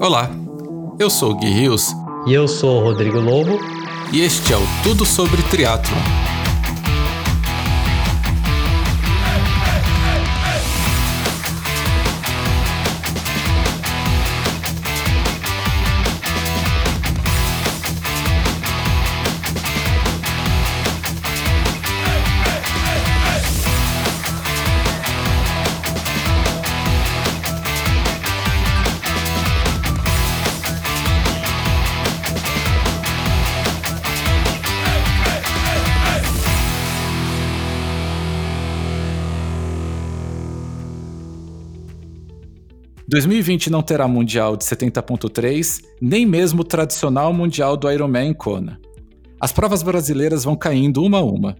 [0.00, 0.28] Olá,
[0.98, 1.94] eu sou o Gui Rios.
[2.26, 3.60] E eu sou o Rodrigo Lobo.
[4.12, 6.33] E este é o Tudo Sobre Triatlon.
[43.14, 48.80] 2020 não terá mundial de 70.3, nem mesmo o tradicional mundial do Ironman em Kona.
[49.40, 51.54] As provas brasileiras vão caindo uma a uma.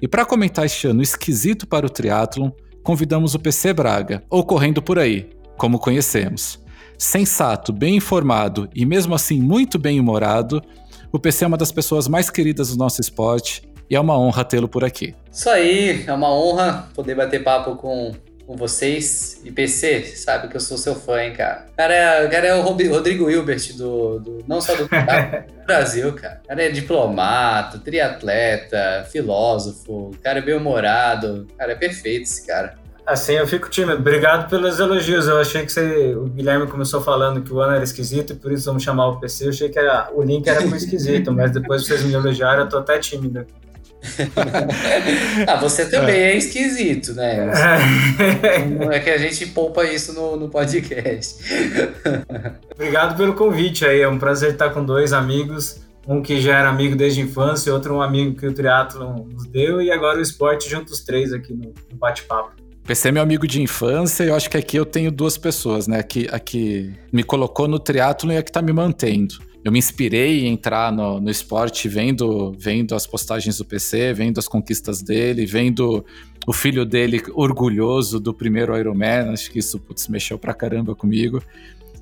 [0.00, 2.52] E para comentar este ano esquisito para o triatlon,
[2.84, 6.60] convidamos o PC Braga, ou Correndo por Aí, como conhecemos.
[6.96, 10.62] Sensato, bem informado e mesmo assim muito bem humorado,
[11.10, 14.44] o PC é uma das pessoas mais queridas do nosso esporte e é uma honra
[14.44, 15.16] tê-lo por aqui.
[15.32, 18.12] Isso aí, é uma honra poder bater papo com
[18.46, 19.40] com vocês.
[19.44, 21.66] E PC, sabe que eu sou seu fã, hein, cara.
[21.72, 24.88] O cara é, o, cara é o Rodrigo Hilbert do, do não só do,
[25.66, 26.40] Brasil, cara.
[26.44, 31.46] O cara é diplomata, triatleta, filósofo, cara é bem-humorado.
[31.56, 32.74] Cara, é perfeito esse cara.
[33.04, 33.98] Assim, eu fico tímido.
[33.98, 35.26] Obrigado pelos elogios.
[35.26, 38.52] Eu achei que você, o Guilherme começou falando que o ano era esquisito e por
[38.52, 39.46] isso vamos chamar o PC.
[39.46, 42.68] Eu achei que era, o link era pro esquisito, mas depois vocês me elogiaram, eu
[42.68, 43.44] tô até tímido.
[45.46, 46.32] ah, você também é.
[46.32, 47.50] é esquisito, né?
[48.78, 51.42] Não é que a gente poupa isso no, no podcast.
[52.74, 55.80] Obrigado pelo convite aí, é um prazer estar com dois amigos.
[56.06, 59.46] Um que já era amigo desde a infância, outro um amigo que o triatlo nos
[59.46, 62.50] deu, e agora o esporte juntos os três aqui no, no bate-papo.
[62.84, 65.86] PC é meu amigo de infância, e eu acho que aqui eu tenho duas pessoas,
[65.86, 66.02] né?
[66.02, 69.78] Que, a que me colocou no triatlo e a que tá me mantendo eu me
[69.78, 75.02] inspirei em entrar no, no esporte vendo, vendo as postagens do PC, vendo as conquistas
[75.02, 76.04] dele, vendo
[76.46, 79.32] o filho dele orgulhoso do primeiro Ironman.
[79.32, 81.40] Acho que isso putz, mexeu pra caramba comigo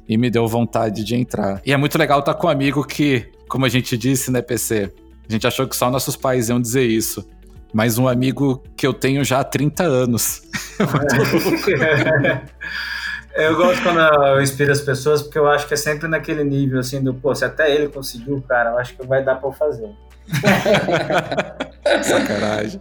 [0.08, 1.60] e me deu vontade de entrar.
[1.64, 4.90] E é muito legal estar com um amigo que, como a gente disse, né, PC?
[5.28, 7.24] A gente achou que só nossos pais iam dizer isso.
[7.72, 10.42] Mas um amigo que eu tenho já há 30 anos.
[13.34, 16.80] Eu gosto quando eu inspiro as pessoas, porque eu acho que é sempre naquele nível,
[16.80, 19.52] assim, do, pô, se até ele conseguiu, cara, eu acho que vai dar pra eu
[19.52, 19.90] fazer.
[22.02, 22.80] Sacanagem.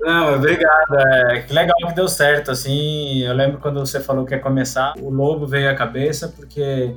[0.00, 0.98] Não, obrigado.
[0.98, 3.22] É, que legal que deu certo, assim.
[3.22, 6.94] Eu lembro quando você falou que ia começar, o Lobo veio à cabeça, porque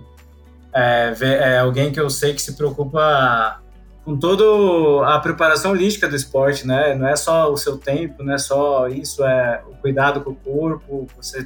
[0.74, 3.62] é, é alguém que eu sei que se preocupa
[4.08, 6.96] com toda a preparação holística do esporte, né?
[6.96, 10.36] Não é só o seu tempo, não é só isso, é o cuidado com o
[10.36, 11.06] corpo.
[11.18, 11.46] Você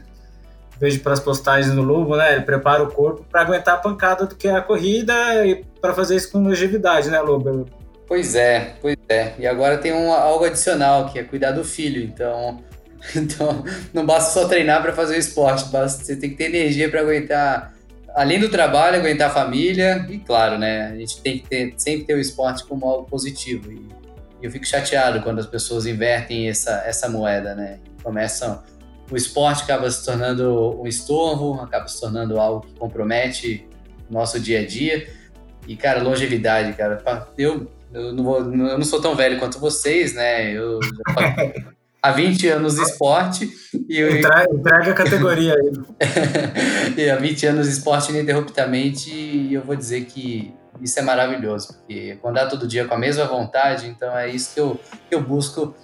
[0.80, 2.34] vejo para as postagens do Lobo, né?
[2.34, 5.96] Ele prepara o corpo para aguentar a pancada do que é a corrida e para
[5.96, 7.66] fazer isso com longevidade, né, Lobo?
[8.08, 9.34] Pois é, pois é.
[9.40, 12.04] E agora tem um, algo adicional que é cuidar do filho.
[12.04, 12.64] Então,
[13.18, 16.88] então não basta só treinar para fazer o esporte, basta, você tem que ter energia
[16.92, 17.74] para aguentar
[18.16, 22.06] além do trabalho, aguentar a família e, claro, né, a gente tem que ter, sempre
[22.06, 23.72] ter o esporte como algo positivo.
[23.72, 23.88] E,
[24.42, 27.80] eu fico chateado quando as pessoas invertem essa, essa moeda, né?
[28.02, 28.64] Começam,
[29.12, 33.68] o esporte acaba se tornando um estorvo, acaba se tornando algo que compromete
[34.10, 35.08] o nosso dia a dia.
[35.68, 37.04] E, cara, longevidade, cara,
[37.38, 40.52] eu, eu, não, vou, eu não sou tão velho quanto vocês, né?
[40.52, 41.14] Eu já
[42.02, 43.50] há 20 anos de esporte.
[43.88, 44.18] E eu...
[44.18, 45.72] Entrega a categoria aí.
[46.98, 51.74] e há 20 anos de esporte ininterruptamente, e eu vou dizer que isso é maravilhoso,
[51.74, 55.22] porque andar todo dia com a mesma vontade, então é isso que eu, que eu
[55.22, 55.76] busco,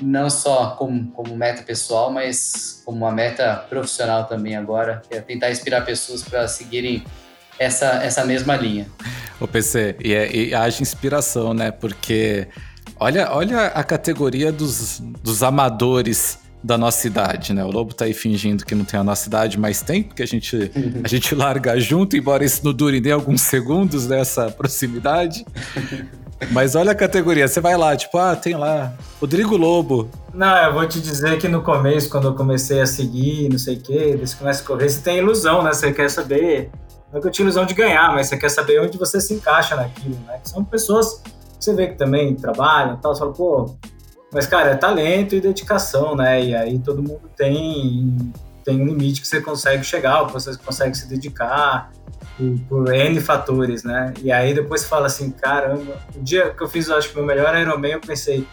[0.00, 5.20] não só como, como meta pessoal, mas como uma meta profissional também agora, que é
[5.20, 7.04] tentar inspirar pessoas para seguirem
[7.58, 8.86] essa, essa mesma linha.
[9.40, 11.70] O PC, e, é, e haja inspiração, né?
[11.70, 12.48] Porque
[12.98, 17.64] Olha, olha a categoria dos, dos amadores da nossa idade, né?
[17.64, 20.26] O Lobo tá aí fingindo que não tem a nossa idade, mas tem, porque a
[20.26, 20.72] gente,
[21.04, 25.46] a gente larga junto, embora isso não dure nem alguns segundos nessa proximidade.
[26.50, 30.10] Mas olha a categoria, você vai lá, tipo, ah, tem lá, Rodrigo Lobo.
[30.34, 33.76] Não, eu vou te dizer que no começo, quando eu comecei a seguir, não sei
[33.76, 35.72] o quê, você começa a correr, você tem ilusão, né?
[35.72, 36.70] Você quer saber,
[37.12, 39.32] não é que eu tinha ilusão de ganhar, mas você quer saber onde você se
[39.32, 40.40] encaixa naquilo, né?
[40.42, 41.22] São pessoas
[41.66, 43.76] você vê que também trabalham e tal, você fala, pô,
[44.32, 46.42] mas cara, é talento e dedicação, né?
[46.42, 48.16] E aí todo mundo tem,
[48.64, 51.90] tem um limite que você consegue chegar, ou que você consegue se dedicar
[52.36, 54.12] por, por N fatores, né?
[54.22, 57.18] E aí depois você fala assim, caramba, o dia que eu fiz, acho que o
[57.18, 58.46] meu melhor Ironman, eu pensei,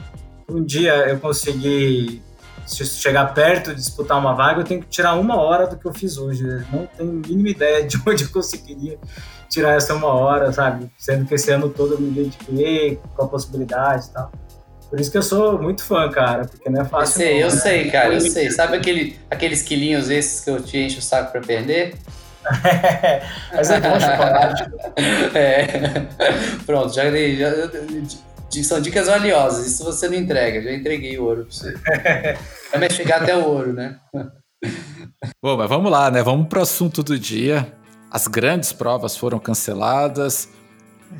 [0.49, 2.21] um dia eu consegui
[2.65, 5.85] se chegar perto de disputar uma vaga, eu tenho que tirar uma hora do que
[5.85, 6.45] eu fiz hoje.
[6.71, 8.97] Não tenho a mínima ideia de onde eu conseguiria
[9.49, 10.89] tirar essa uma hora, sabe?
[10.97, 14.31] Sendo que esse ano todo eu me dediquei com a possibilidade e tal.
[14.89, 17.23] Por isso que eu sou muito fã, cara, porque não é fácil.
[17.23, 17.61] Eu sei, não, eu né?
[17.61, 18.51] sei, cara, eu sei.
[18.51, 21.95] Sabe aquele, aqueles quilinhos esses que eu te encho o saco pra perder?
[23.51, 24.63] Mas é bom chocolate.
[25.33, 25.67] é.
[26.65, 27.51] Pronto, já, já,
[28.63, 29.65] são dicas valiosas.
[29.65, 31.73] Isso você não entrega, já entreguei o ouro pra você.
[32.77, 33.97] Vai chegar até o ouro, né?
[35.41, 36.21] Bom, mas vamos lá, né?
[36.21, 37.71] Vamos pro assunto do dia.
[38.13, 40.47] As grandes provas foram canceladas.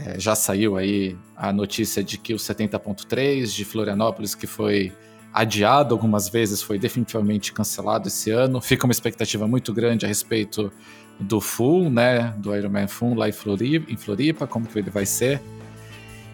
[0.06, 4.94] É, já saiu aí a notícia de que o 70.3 de Florianópolis, que foi
[5.34, 8.62] adiado algumas vezes, foi definitivamente cancelado esse ano.
[8.62, 10.72] Fica uma expectativa muito grande a respeito
[11.20, 12.32] do Full, né?
[12.38, 15.42] Do Ironman Full lá em Floripa, em Floripa, como que ele vai ser.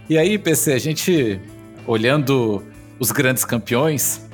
[0.10, 1.40] E aí, PC, a gente
[1.88, 2.62] olhando
[3.00, 4.28] os grandes campeões,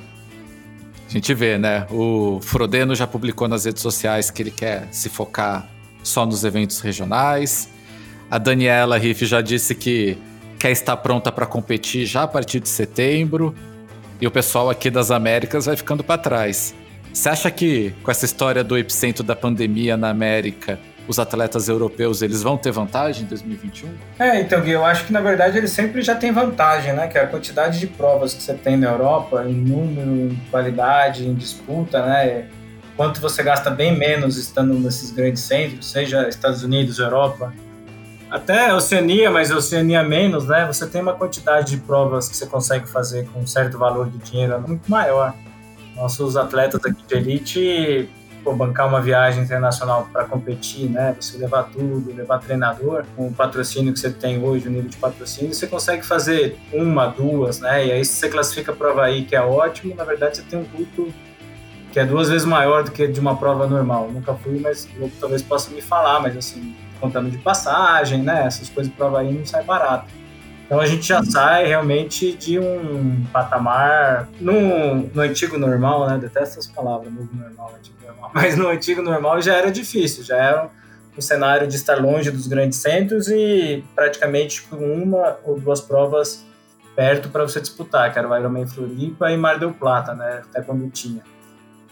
[1.08, 1.86] a gente vê, né?
[1.88, 5.75] O Frodeno já publicou nas redes sociais que ele quer se focar
[6.06, 7.68] só nos eventos regionais.
[8.30, 10.16] A Daniela Riff já disse que
[10.58, 13.54] quer estar pronta para competir já a partir de setembro.
[14.20, 16.74] E o pessoal aqui das Américas vai ficando para trás.
[17.12, 22.22] Você acha que com essa história do epicentro da pandemia na América, os atletas europeus
[22.22, 23.88] eles vão ter vantagem em 2021?
[24.18, 27.06] É, então, Gui, eu acho que na verdade eles sempre já têm vantagem, né?
[27.06, 31.26] Que é a quantidade de provas que você tem na Europa, em número, em qualidade,
[31.26, 32.46] em disputa, né?
[32.96, 37.52] Quanto você gasta bem menos estando nesses grandes centros, seja Estados Unidos, Europa,
[38.30, 40.66] até Oceania, mas Oceania menos, né?
[40.66, 44.18] Você tem uma quantidade de provas que você consegue fazer com um certo valor de
[44.18, 45.34] dinheiro muito maior.
[45.94, 48.08] Nossos atletas aqui de elite,
[48.42, 51.14] pô, bancar uma viagem internacional para competir, né?
[51.20, 54.96] Você levar tudo, levar treinador, com o patrocínio que você tem hoje, o nível de
[54.96, 57.86] patrocínio, você consegue fazer uma, duas, né?
[57.86, 60.58] E aí se você classifica a prova aí, que é ótimo, na verdade você tem
[60.58, 61.12] um custo
[61.96, 64.10] que é duas vezes maior do que de uma prova normal.
[64.12, 64.86] Nunca fui, mas
[65.18, 68.44] talvez possa me falar, mas assim, contando de passagem, né?
[68.44, 70.04] Essas coisas prova aí não sai barato.
[70.66, 76.18] Então a gente já sai realmente de um patamar no, no antigo normal, né?
[76.18, 78.30] Detesto essas palavras, novo normal, antigo normal.
[78.36, 80.68] Mas no antigo normal já era difícil, já era
[81.16, 86.44] um cenário de estar longe dos grandes centros e praticamente com uma ou duas provas
[86.94, 90.42] perto para você disputar, que era o Ironman Floripa e Mar del Plata, né?
[90.44, 91.22] Até quando tinha.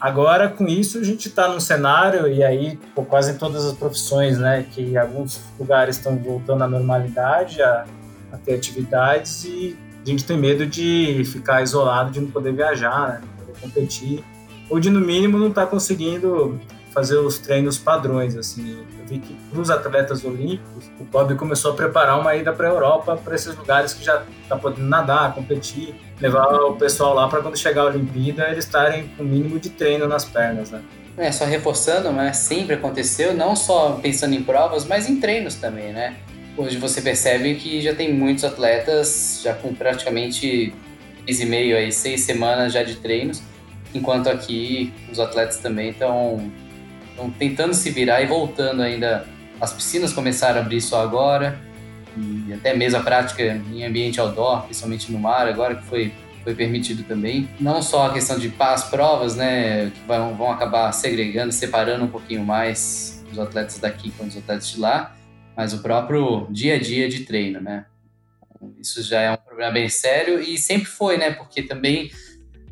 [0.00, 3.72] Agora, com isso, a gente está num cenário, e aí pô, quase em todas as
[3.72, 7.86] profissões, né, que alguns lugares estão voltando à normalidade, a,
[8.32, 13.08] a, ter atividades, e a gente tem medo de ficar isolado, de não poder viajar,
[13.08, 14.24] né, não poder competir,
[14.68, 16.60] ou de, no mínimo, não estar tá conseguindo
[16.92, 18.84] fazer os treinos padrões, assim.
[19.06, 22.72] Vi que para os atletas olímpicos, o Bob começou a preparar uma ida para a
[22.72, 27.42] Europa, para esses lugares que já está podendo nadar, competir, levar o pessoal lá para
[27.42, 30.82] quando chegar a Olimpíada eles estarem com o mínimo de treino nas pernas, né?
[31.16, 32.32] É, só reforçando, né?
[32.32, 36.16] Sempre aconteceu, não só pensando em provas, mas em treinos também, né?
[36.56, 40.72] Hoje você percebe que já tem muitos atletas já com praticamente
[41.26, 43.42] mês e meio aí, seis semanas já de treinos,
[43.94, 46.50] enquanto aqui os atletas também estão
[47.14, 49.26] estão tentando se virar e voltando ainda.
[49.60, 51.58] As piscinas começaram a abrir só agora,
[52.16, 56.12] e até mesmo a prática em ambiente outdoor, principalmente no mar, agora que foi,
[56.42, 57.48] foi permitido também.
[57.58, 62.08] Não só a questão de as provas, né, que vão, vão acabar segregando, separando um
[62.08, 65.16] pouquinho mais os atletas daqui com os atletas de lá,
[65.56, 67.86] mas o próprio dia a dia de treino, né.
[68.80, 72.10] Isso já é um problema bem sério e sempre foi, né, porque também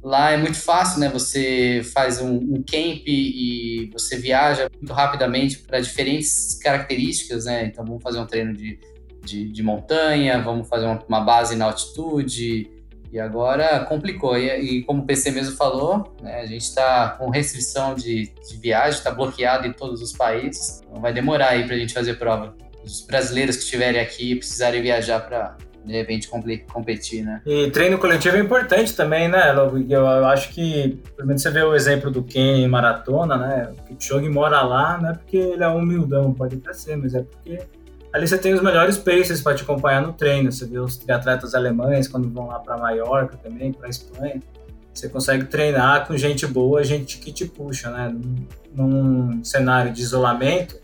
[0.03, 1.09] Lá é muito fácil, né?
[1.11, 7.67] Você faz um, um camp e você viaja muito rapidamente para diferentes características, né?
[7.67, 8.81] Então vamos fazer um treino de,
[9.25, 12.69] de, de montanha, vamos fazer uma, uma, base na altitude.
[13.13, 14.37] E agora complicou.
[14.37, 18.57] E, e como o PC mesmo falou, né, a gente está com restrição de, de
[18.57, 20.81] viagem, está bloqueado em todos os países.
[20.83, 22.57] Então vai demorar aí para a gente fazer prova.
[22.83, 26.29] Os brasileiros que estiverem aqui precisarem viajar para de repente
[26.73, 27.41] competir, né?
[27.45, 29.53] E treino coletivo é importante também, né,
[29.89, 33.73] Eu, acho que, pelo menos você vê o exemplo do Ken em maratona, né?
[33.73, 37.23] O Kipchoge mora lá, não é porque ele é humildão, pode até ser, mas é
[37.23, 37.61] porque
[38.13, 40.53] ali você tem os melhores paces para te acompanhar no treino.
[40.53, 44.41] Você vê os triatletas alemães quando vão lá para Maiorca também, para Espanha.
[44.93, 48.15] Você consegue treinar com gente boa, gente que te puxa, né?
[48.75, 50.79] Num cenário de isolamento,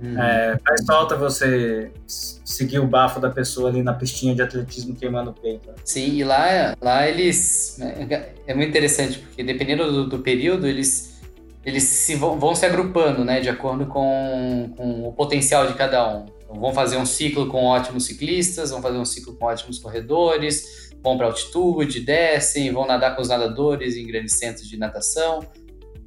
[0.00, 0.20] Uhum.
[0.20, 5.30] É, faz falta você seguir o bafo da pessoa ali na pistinha de atletismo queimando
[5.30, 5.68] o peito.
[5.68, 5.74] Né?
[5.84, 7.80] Sim, e lá, lá eles.
[7.80, 11.18] É, é muito interessante, porque dependendo do, do período, eles,
[11.64, 16.16] eles se vão, vão, se agrupando, né, de acordo com, com o potencial de cada
[16.16, 16.26] um.
[16.44, 20.90] Então, vão fazer um ciclo com ótimos ciclistas, vão fazer um ciclo com ótimos corredores,
[21.02, 25.40] vão para altitude, descem, vão nadar com os nadadores em grandes centros de natação.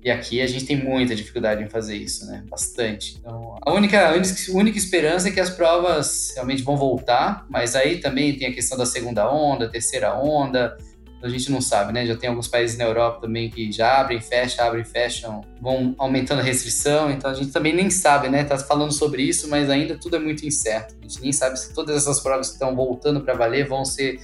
[0.04, 2.44] E aqui a gente tem muita dificuldade em fazer isso, né?
[2.50, 3.18] Bastante.
[3.20, 4.14] Então, a única, a
[4.54, 8.78] única esperança é que as provas realmente vão voltar, mas aí também tem a questão
[8.78, 10.78] da segunda onda, terceira onda.
[11.22, 12.06] A gente não sabe, né?
[12.06, 16.40] Já tem alguns países na Europa também que já abrem, fecham, abrem, fecham, vão aumentando
[16.40, 17.12] a restrição.
[17.12, 18.46] Então a gente também nem sabe, né?
[18.46, 20.96] Tá falando sobre isso, mas ainda tudo é muito incerto.
[20.98, 24.18] A gente nem sabe se todas essas provas que estão voltando para valer vão ser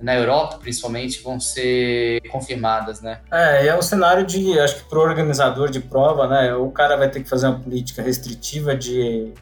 [0.00, 3.20] na Europa, principalmente, vão ser confirmadas, né?
[3.30, 6.96] É, é um cenário de, acho que para o organizador de prova, né, o cara
[6.96, 9.32] vai ter que fazer uma política restritiva de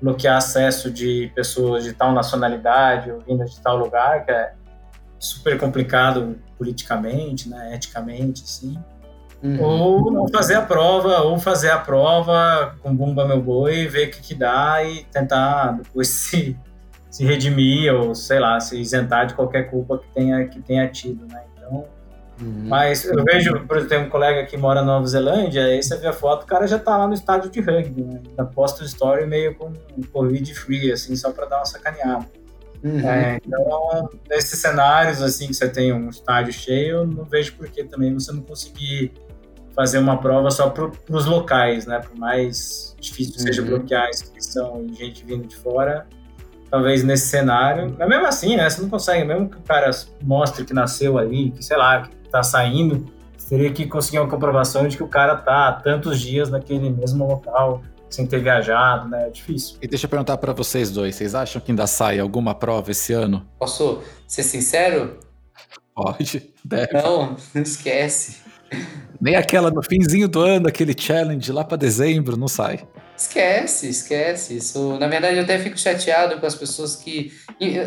[0.00, 4.52] bloquear acesso de pessoas de tal nacionalidade ou vindas de tal lugar, que é
[5.18, 8.76] super complicado politicamente, né, eticamente, assim.
[9.42, 9.60] Uhum.
[9.60, 14.10] Ou não fazer a prova, ou fazer a prova com bumba meu boi, ver o
[14.10, 16.56] que, que dá e tentar depois se
[17.12, 21.26] se redimir ou, sei lá, se isentar de qualquer culpa que tenha, que tenha tido,
[21.26, 21.44] né?
[21.54, 21.84] Então,
[22.40, 22.64] uhum.
[22.66, 25.94] mas eu vejo, por exemplo, tem um colega que mora na Nova Zelândia, aí você
[25.98, 28.22] vê a foto, o cara já tá lá no estádio de rugby, né?
[28.34, 32.26] Da posta story meio com um Covid free, assim, só para dar uma sacaneada.
[32.82, 33.06] Uhum.
[33.06, 37.84] É, então, nesses cenários, assim, que você tem um estádio cheio, não vejo por que
[37.84, 39.12] também você não conseguir
[39.76, 42.00] fazer uma prova só para os locais, né?
[42.00, 43.40] Por mais difícil uhum.
[43.40, 46.06] seja bloquear a inscrição e gente vindo de fora,
[46.72, 47.94] talvez nesse cenário.
[47.98, 49.90] Mas mesmo assim, né, você não consegue, mesmo que o cara
[50.22, 53.04] mostre que nasceu ali, que sei lá, que tá saindo,
[53.46, 57.26] teria que conseguir uma comprovação de que o cara tá há tantos dias naquele mesmo
[57.28, 59.26] local, sem ter viajado, né?
[59.26, 59.76] É difícil.
[59.82, 63.12] E deixa eu perguntar para vocês dois, vocês acham que ainda sai alguma prova esse
[63.12, 63.46] ano?
[63.58, 65.18] Posso ser sincero?
[65.94, 66.94] Pode, deve.
[66.94, 68.41] Não, não esquece.
[69.20, 72.80] Nem aquela no finzinho do ano, aquele challenge lá para dezembro, não sai.
[73.16, 74.56] Esquece, esquece.
[74.56, 77.32] Isso, na verdade, eu até fico chateado com as pessoas que.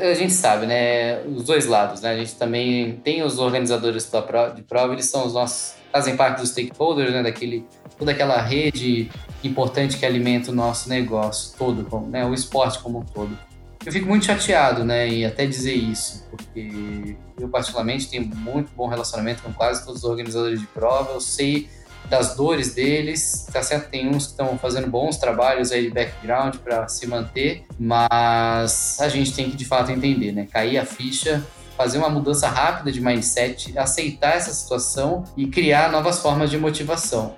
[0.02, 1.22] A gente sabe, né?
[1.24, 2.12] Os dois lados, né?
[2.12, 4.10] A gente também tem os organizadores
[4.56, 5.76] de prova, eles são os nossos.
[5.92, 7.22] fazem parte dos stakeholders, né?
[7.22, 7.66] Daquele,
[8.00, 9.10] toda aquela rede
[9.44, 12.26] importante que alimenta o nosso negócio todo, né?
[12.26, 13.38] O esporte como um todo.
[13.86, 18.88] Eu fico muito chateado, né, em até dizer isso, porque eu particularmente tenho muito bom
[18.88, 21.14] relacionamento com quase todos os organizadores de prova.
[21.14, 21.70] Eu sei
[22.10, 23.48] das dores deles.
[23.52, 27.66] Tá certo, tem uns que estão fazendo bons trabalhos aí de background para se manter,
[27.80, 30.48] mas a gente tem que de fato entender, né?
[30.52, 31.46] Cair a ficha,
[31.78, 37.36] fazer uma mudança rápida de mindset, aceitar essa situação e criar novas formas de motivação.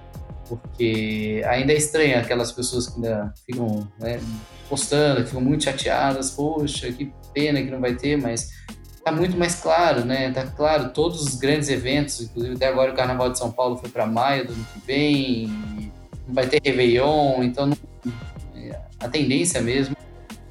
[0.48, 4.20] Porque ainda é estranho aquelas pessoas que ainda ficam né,
[4.70, 8.52] postando, que ficam muito chateadas, poxa, que pena que não vai ter, mas
[9.04, 10.32] tá muito mais claro, né?
[10.32, 13.90] Tá claro, todos os grandes eventos, inclusive até agora o Carnaval de São Paulo foi
[13.90, 15.48] para maio do ano que vem,
[16.28, 17.78] não vai ter Réveillon, então não,
[18.56, 19.96] é, a tendência mesmo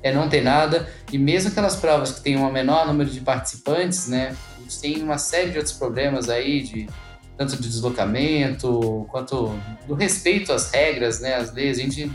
[0.03, 4.09] é não ter nada, e mesmo aquelas provas que tem um menor número de participantes,
[4.09, 4.37] né?
[4.57, 6.89] A gente tem uma série de outros problemas aí, de
[7.37, 11.79] tanto de deslocamento, quanto do respeito às regras, né, às leis.
[11.79, 12.11] A gente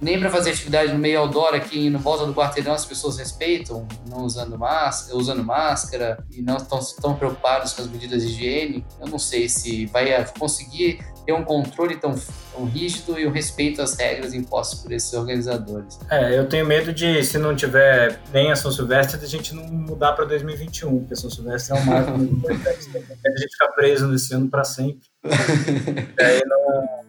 [0.00, 3.86] nem para fazer atividade no meio outdoor aqui no volta do quarteirão as pessoas respeitam,
[4.08, 8.86] não usando máscara, usando máscara e não estão tão preocupados com as medidas de higiene.
[8.98, 12.14] Eu não sei se vai conseguir ter um controle tão,
[12.52, 15.98] tão rígido e o respeito às regras impostas por esses organizadores.
[16.10, 19.64] É, eu tenho medo de, se não tiver nem a São Silvestre, a gente não
[19.64, 22.88] mudar para 2021, porque a São Silvestre é um marco muito importante.
[22.96, 25.02] A gente ficar preso nesse ano para sempre.
[25.24, 27.00] Aí não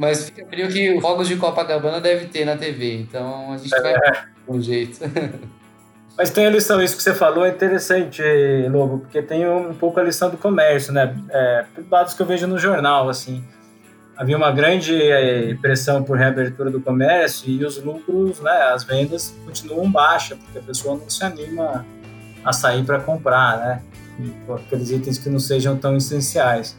[0.00, 3.74] mas fica frio que os Fogos de Copacabana deve ter na TV, então a gente
[3.74, 3.82] é.
[3.82, 3.94] vai
[4.48, 4.98] um jeito.
[6.16, 8.22] Mas tem a lição, isso que você falou é interessante,
[8.70, 11.14] Lobo, porque tem um pouco a lição do comércio, né?
[11.30, 13.42] É, dados que eu vejo no jornal, assim.
[14.20, 19.34] Havia uma grande é, pressão por reabertura do comércio e os lucros, né, as vendas
[19.46, 21.86] continuam baixas, porque a pessoa não se anima
[22.44, 23.82] a sair para comprar, né?
[24.54, 26.76] Aqueles itens que não sejam tão essenciais.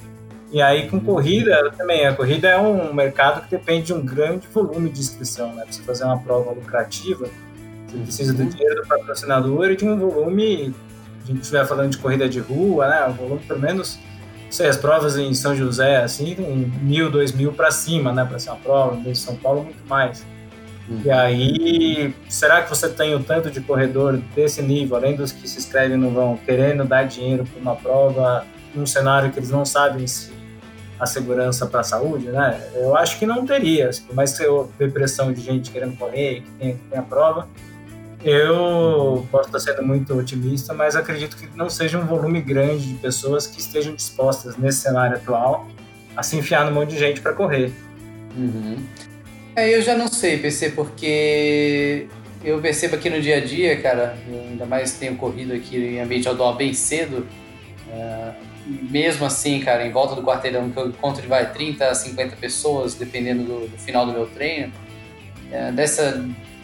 [0.52, 4.48] E aí com corrida também, a corrida é um mercado que depende de um grande
[4.54, 5.64] volume de inscrição, né?
[5.64, 7.28] Para você fazer uma prova lucrativa,
[7.88, 10.76] você precisa do dinheiro do patrocinador e de um volume,
[11.24, 13.04] a gente estiver falando de corrida de rua, né?
[13.08, 13.98] Um volume pelo menos,
[14.52, 16.36] sei, as provas em São José, assim,
[16.82, 18.26] mil, dois mil para cima, né?
[18.26, 20.26] Para ser uma prova, em São Paulo, muito mais.
[21.06, 25.48] E aí, será que você tem o tanto de corredor desse nível, além dos que
[25.48, 29.64] se inscrevem no vão, querendo dar dinheiro para uma prova, num cenário que eles não
[29.64, 30.32] sabem se
[31.00, 32.62] a segurança para a saúde, né?
[32.76, 33.90] Eu acho que não teria.
[34.06, 37.02] Por mais que eu ver pressão de gente querendo correr, que tem, que tem a
[37.02, 37.48] prova,
[38.24, 42.94] eu posso estar sendo muito otimista, mas acredito que não seja um volume grande de
[42.96, 45.68] pessoas que estejam dispostas, nesse cenário atual,
[46.16, 47.72] a se enfiar no monte de gente para correr.
[48.38, 48.78] Uhum.
[49.56, 52.08] É, eu já não sei, PC, porque
[52.44, 56.28] eu percebo aqui no dia a dia, cara, ainda mais tenho corrido aqui em ambiente
[56.28, 57.28] outdoor bem cedo,
[57.88, 58.34] uh,
[58.90, 62.36] mesmo assim, cara, em volta do quarteirão que eu encontro de vai 30 a 50
[62.38, 64.72] pessoas, dependendo do, do final do meu treino,
[65.52, 66.24] uh, dessa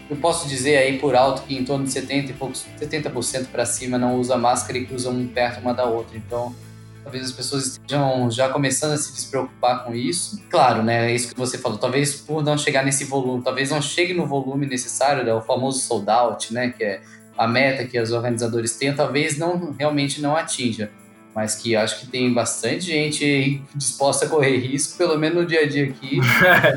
[0.09, 3.65] eu posso dizer aí por alto que em torno de 70 e poucos 70% para
[3.65, 6.17] cima não usa máscara e cruzam um perto uma da outra.
[6.17, 6.55] Então,
[7.03, 10.41] talvez as pessoas estejam já começando a se despreocupar com isso.
[10.49, 11.11] Claro, né?
[11.11, 11.77] É isso que você falou.
[11.77, 15.79] Talvez por não chegar nesse volume, talvez não chegue no volume necessário, né, o famoso
[15.79, 16.69] sold out, né?
[16.69, 17.01] Que é
[17.37, 20.89] a meta que os organizadores têm, talvez não realmente não atinja.
[21.35, 25.61] Mas que acho que tem bastante gente disposta a correr risco, pelo menos no dia
[25.61, 26.19] a dia aqui.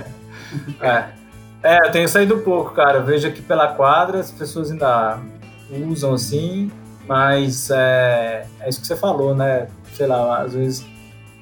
[0.83, 1.20] é.
[1.63, 2.99] É, eu tenho saído pouco, cara.
[2.99, 5.19] Eu vejo aqui pela quadra, as pessoas ainda
[5.89, 6.71] usam assim,
[7.07, 9.69] mas é, é isso que você falou, né?
[10.01, 10.87] sei lá, às vezes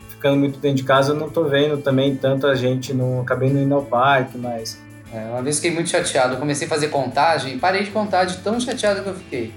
[0.09, 3.63] ficando muito dentro de casa, eu não tô vendo também tanta gente, não acabei não
[3.63, 4.81] indo ao parque, mas.
[5.13, 8.39] É, uma vez fiquei muito chateado, eu comecei a fazer contagem, parei de contar de
[8.39, 9.55] tão chateado que eu fiquei.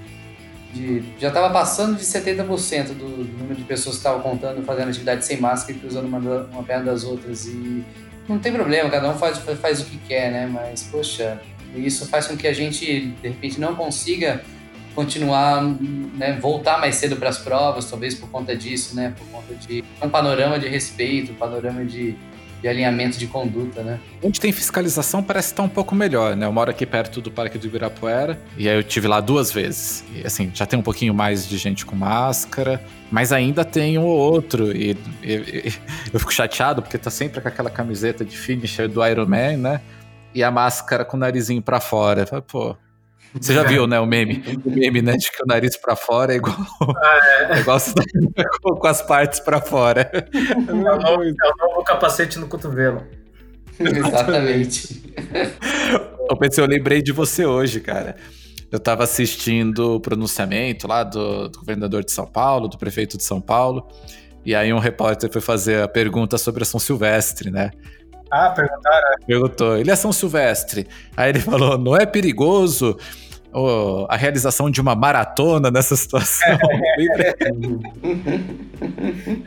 [0.72, 3.08] De, já estava passando de 70% do
[3.40, 6.86] número de pessoas que estavam contando, fazendo atividade sem máscara e cruzando uma, uma perna
[6.86, 7.48] das outras.
[7.48, 7.84] E
[8.28, 10.48] não tem problema, cada um faz, faz o que quer, né?
[10.52, 11.42] Mas, poxa,
[11.76, 14.42] isso faz com que a gente, de repente, não consiga
[14.94, 19.56] continuar, né, voltar mais cedo para as provas, talvez por conta disso, né, por conta
[19.56, 22.16] de um panorama de respeito, um panorama de,
[22.62, 24.00] de alinhamento de conduta, né.
[24.22, 26.46] Onde tem fiscalização parece estar um pouco melhor, né?
[26.46, 30.04] Eu moro aqui perto do Parque do Ibirapuera e aí eu tive lá duas vezes.
[30.16, 34.04] E assim, já tem um pouquinho mais de gente com máscara, mas ainda tem um
[34.04, 35.74] ou outro e, e, e
[36.14, 39.82] eu fico chateado porque tá sempre com aquela camiseta de finisher do Iron Man, né?
[40.34, 42.26] E a máscara com o narizinho para fora.
[42.42, 42.78] Pô,
[43.34, 44.44] você já viu, né, o meme?
[44.66, 47.20] O meme, né, de que o nariz para fora é igual, ah,
[47.50, 47.58] é.
[47.58, 47.80] é igual
[48.62, 50.12] com, com as partes para fora.
[50.14, 53.04] É o, novo, é o novo capacete no cotovelo.
[53.80, 55.02] Exatamente.
[56.30, 58.16] Eu pensei, eu lembrei de você hoje, cara.
[58.72, 63.24] Eu estava assistindo o pronunciamento lá do, do, governador de São Paulo, do prefeito de
[63.24, 63.86] São Paulo,
[64.46, 67.72] e aí um repórter foi fazer a pergunta sobre a São Silvestre, né?
[68.32, 69.08] Ah, perguntaram?
[69.10, 69.26] É.
[69.26, 69.78] Perguntou.
[69.78, 70.88] Ele é São Silvestre.
[71.18, 72.98] Aí ele falou: não é perigoso
[73.54, 76.48] oh, a realização de uma maratona nessa situação?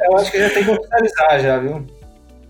[0.07, 1.87] Eu acho que já tem que oficializar, já, viu?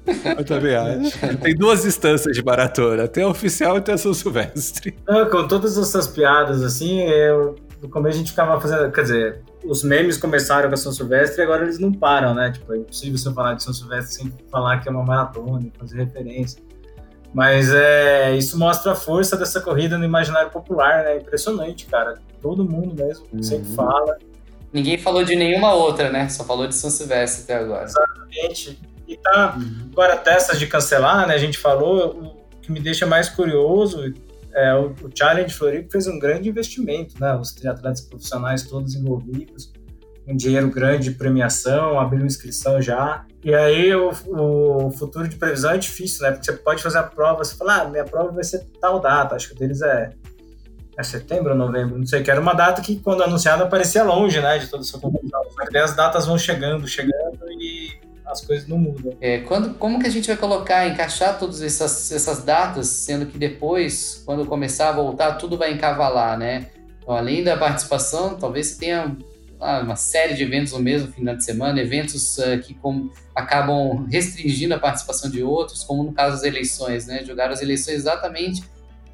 [0.06, 1.36] Eu também acho.
[1.38, 4.94] Tem duas instâncias de maratona: tem a oficial e tem a São Silvestre.
[5.06, 8.92] Não, com todas essas piadas, assim, eu, no começo a gente ficava fazendo.
[8.92, 12.52] Quer dizer, os memes começaram com a São Silvestre e agora eles não param, né?
[12.52, 16.04] Tipo, é impossível você falar de São Silvestre sem falar que é uma maratona, fazer
[16.04, 16.62] referência.
[17.32, 21.16] Mas é, isso mostra a força dessa corrida no imaginário popular, né?
[21.16, 22.18] Impressionante, cara.
[22.40, 23.42] Todo mundo mesmo uhum.
[23.42, 24.18] sempre fala.
[24.72, 26.28] Ninguém falou de nenhuma outra, né?
[26.28, 27.84] Só falou de São Silvestre até agora.
[27.84, 28.78] Exatamente.
[29.08, 29.88] E tá uhum.
[29.92, 31.34] agora testas de cancelar, né?
[31.34, 32.44] A gente falou.
[32.54, 34.14] O que me deixa mais curioso
[34.54, 37.34] é, o, o Challenge Floripa fez um grande investimento, né?
[37.34, 39.72] Os triatletas profissionais todos envolvidos,
[40.26, 43.26] um dinheiro grande de premiação, abriu inscrição já.
[43.42, 46.30] E aí o, o, futuro de previsão é difícil, né?
[46.30, 49.34] Porque você pode fazer a prova, você fala, ah, minha prova vai ser tal data,
[49.34, 50.10] acho que o deles é,
[50.96, 54.40] é setembro ou novembro, não sei, que era uma data que quando anunciada parecia longe,
[54.40, 54.98] né, de toda essa.
[54.98, 59.14] Só que as datas vão chegando, chegando e as coisas não mudam.
[59.20, 63.38] É, quando, como que a gente vai colocar, encaixar todas essas, essas datas, sendo que
[63.38, 66.68] depois, quando começar a voltar, tudo vai encavalar, né?
[66.98, 69.16] Então, além da participação, talvez você tenha
[69.60, 74.06] ah, uma série de eventos no mesmo final de semana, eventos uh, que com, acabam
[74.10, 77.22] restringindo a participação de outros, como no caso das eleições, né?
[77.24, 78.64] Jogaram as eleições exatamente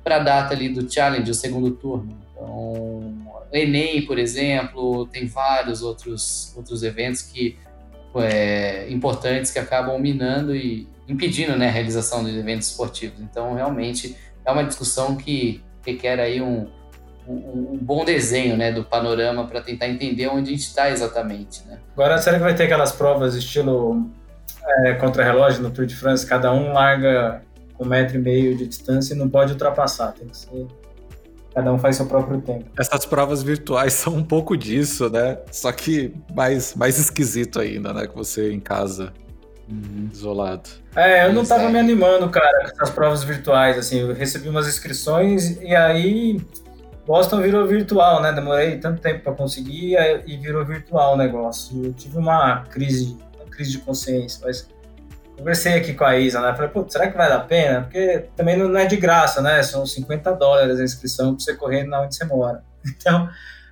[0.05, 2.17] para a data ali do challenge, o segundo turno.
[2.33, 3.13] Então,
[3.53, 7.59] Enem, por exemplo, tem vários outros, outros eventos que
[8.17, 13.21] é, importantes que acabam minando e impedindo né, a realização de eventos esportivos.
[13.21, 16.69] Então, realmente, é uma discussão que requer aí um,
[17.27, 21.67] um, um bom desenho né, do panorama para tentar entender onde a gente está exatamente.
[21.67, 21.79] Né?
[21.93, 24.11] Agora, será que vai ter aquelas provas estilo
[24.85, 26.27] é, contra-relógio no Tour de France?
[26.27, 27.43] Cada um larga
[27.79, 30.67] um metro e meio de distância e não pode ultrapassar, tem que ser
[31.55, 32.65] Cada um faz seu próprio tempo.
[32.79, 35.39] Essas provas virtuais são um pouco disso, né?
[35.51, 38.07] Só que mais, mais esquisito ainda, né?
[38.07, 39.13] Que você em casa,
[39.69, 40.09] uhum.
[40.13, 40.71] isolado.
[40.95, 44.01] É, eu não tava me animando, cara, com essas provas virtuais, assim.
[44.01, 46.41] Eu recebi umas inscrições e aí
[47.07, 48.33] Boston virou virtual, né?
[48.33, 51.87] Demorei tanto tempo para conseguir e virou virtual o negócio.
[51.87, 54.69] Eu tive uma crise, uma crise de consciência, mas
[55.41, 56.55] conversei aqui com a Isa, né?
[56.55, 57.83] Falei, pô, será que vale a pena?
[57.83, 59.63] Porque também não é de graça, né?
[59.63, 62.63] São 50 dólares a inscrição para você correr na onde você mora.
[62.97, 63.29] Então,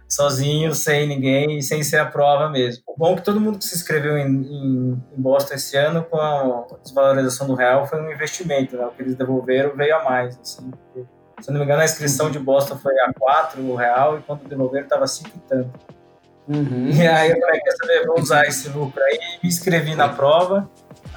[0.07, 2.83] sozinho, sem ninguém e sem ser a prova mesmo.
[2.87, 6.03] O bom é que todo mundo que se inscreveu em, em, em, Boston esse ano
[6.03, 8.85] com a desvalorização do real foi um investimento, né?
[8.85, 10.71] O que eles devolveram veio a mais, assim.
[11.41, 14.57] Se não me engano, a inscrição de Boston foi a 4 real, enquanto o de
[14.57, 15.71] Noveiro estava 5 e tanto.
[16.49, 16.89] Uhum.
[16.91, 20.69] E aí eu falei, quer saber, vou usar esse lucro aí, me inscrevi na prova.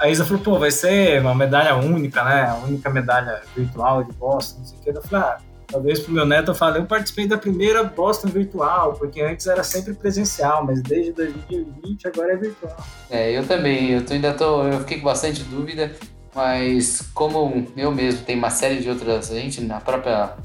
[0.01, 2.49] A Isa falou, pô, vai ser uma medalha única, né?
[2.49, 4.89] A única medalha virtual de Boston, não sei o que.
[4.89, 5.37] Eu falei, ah,
[5.67, 9.63] talvez pro meu neto eu falei, eu participei da primeira Boston virtual, porque antes era
[9.63, 12.77] sempre presencial, mas desde 2020 agora é virtual.
[13.11, 15.91] É, eu também, eu tô, ainda tô, eu fiquei com bastante dúvida,
[16.33, 20.35] mas como eu mesmo tem uma série de outras, a gente na própria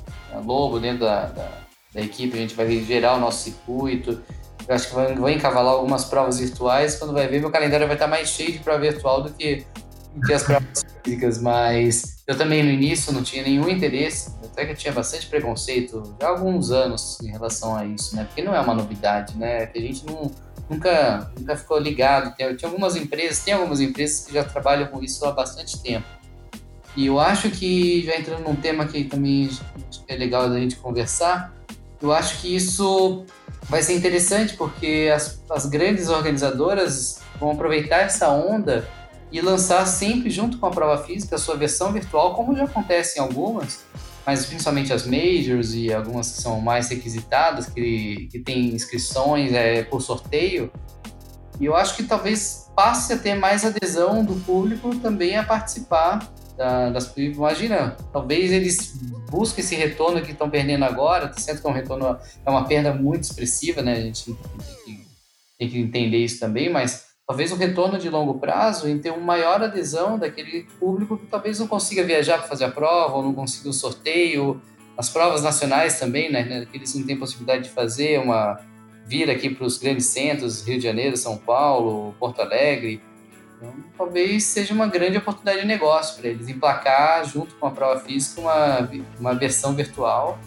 [0.44, 1.48] Lobo, dentro da, da,
[1.94, 4.20] da equipe, a gente vai gerar o nosso circuito,
[4.68, 6.96] eu acho que vou, encavalar algumas provas virtuais.
[6.96, 9.64] Quando vai ver, meu calendário vai estar mais cheio de prova virtual do que,
[10.14, 11.40] do que as provas físicas.
[11.40, 14.34] Mas eu também no início não tinha nenhum interesse.
[14.44, 18.24] Até que eu tinha bastante preconceito já há alguns anos em relação a isso, né?
[18.24, 19.66] Porque não é uma novidade, né?
[19.66, 20.30] Que a gente não,
[20.68, 22.34] nunca, nunca ficou ligado.
[22.34, 26.06] Tem, tinha algumas empresas, tem algumas empresas que já trabalham com isso há bastante tempo.
[26.96, 29.50] E eu acho que, já entrando num tema que também
[30.08, 31.54] é legal da gente conversar,
[32.00, 33.24] eu acho que isso
[33.68, 38.88] vai ser interessante porque as, as grandes organizadoras vão aproveitar essa onda
[39.32, 43.18] e lançar sempre junto com a prova física a sua versão virtual, como já acontece
[43.18, 43.84] em algumas,
[44.24, 50.00] mas principalmente as majors e algumas que são mais requisitadas, que, que inscrições é, por
[50.00, 50.70] sorteio.
[51.60, 56.20] E eu acho que talvez passe a ter mais adesão do público também a participar
[56.56, 58.94] da, das imagina, talvez eles
[59.30, 62.64] busquem esse retorno que estão perdendo agora, tá certo que é um retorno, é uma
[62.64, 63.92] perda muito expressiva, né?
[63.92, 64.36] A gente
[65.58, 69.20] tem que, entender isso também, mas talvez um retorno de longo prazo em ter uma
[69.20, 73.34] maior adesão daquele público que talvez não consiga viajar para fazer a prova ou não
[73.34, 74.60] consiga o sorteio,
[74.96, 76.66] as provas nacionais também, né?
[76.70, 78.58] Que eles não têm possibilidade de fazer uma
[79.06, 83.00] vir aqui para os grandes centros, Rio de Janeiro, São Paulo, Porto Alegre,
[83.56, 88.00] então, talvez seja uma grande oportunidade de negócio para eles emplacar, junto com a prova
[88.00, 88.88] física, uma,
[89.18, 90.38] uma versão virtual,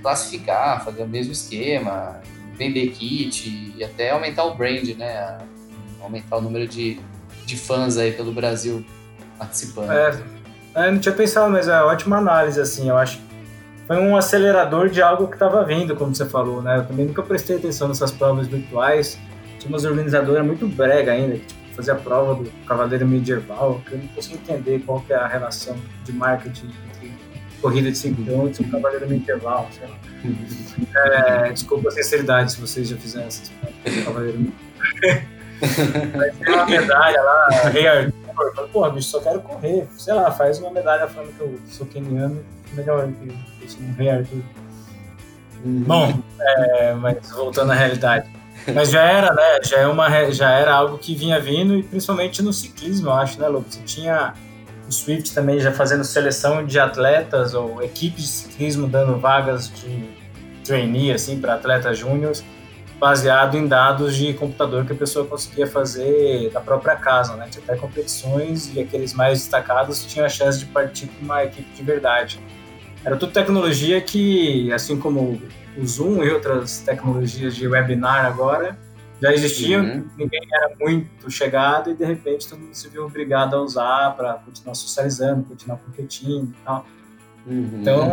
[0.00, 2.20] classificar, fazer o mesmo esquema,
[2.54, 5.38] vender kit e até aumentar o brand, né?
[6.00, 7.00] Aumentar o número de,
[7.44, 8.84] de fãs aí pelo Brasil
[9.36, 9.90] participando.
[9.90, 10.22] É,
[10.76, 13.20] eu não tinha pensado, mas é ótima análise, assim, eu acho
[13.88, 16.76] foi um acelerador de algo que estava vindo, como você falou, né?
[16.76, 19.18] Eu também nunca prestei atenção nessas provas virtuais.
[19.58, 23.92] Tinha umas organizadoras muito brega ainda, que tipo, fazer a prova do Cavaleiro Medieval, que
[23.92, 27.14] eu não consigo entender qual que é a relação de marketing entre
[27.62, 29.96] corrida de 5 km e o Cavaleiro Medieval, sei lá.
[31.46, 35.22] É, desculpa a sinceridade se vocês já fizeram essas provas Cavaleiro Medieval.
[36.16, 39.86] Mas tem uma medalha lá, Rei Arthur, falo, porra, bicho, só quero correr.
[39.96, 44.42] Sei lá, faz uma medalha falando que eu sou keniano, melhor que eu Rei Arthur.
[45.64, 45.84] Uhum.
[45.86, 48.28] Bom, é, mas voltando à realidade.
[48.74, 49.58] Mas já era, né?
[49.62, 53.40] Já, é uma, já era algo que vinha vindo, e principalmente no ciclismo, eu acho,
[53.40, 53.66] né, Lobo?
[53.68, 54.34] Você tinha
[54.88, 60.08] o Swift também já fazendo seleção de atletas ou equipes de ciclismo dando vagas de
[60.64, 62.44] trainee, assim, para atletas júniores,
[62.98, 67.46] baseado em dados de computador que a pessoa conseguia fazer da própria casa, né?
[67.50, 71.70] Tinha até competições e aqueles mais destacados tinham a chance de partir com uma equipe
[71.74, 72.40] de verdade.
[73.04, 75.40] Era tudo tecnologia que, assim como
[75.76, 78.76] o Zoom e outras tecnologias de webinar agora
[79.20, 80.08] já existiam, uhum.
[80.16, 84.34] ninguém era muito chegado e de repente todo mundo se viu obrigado a usar para
[84.34, 86.86] continuar socializando, continuar competindo e tal.
[87.46, 87.78] Uhum.
[87.80, 88.12] Então,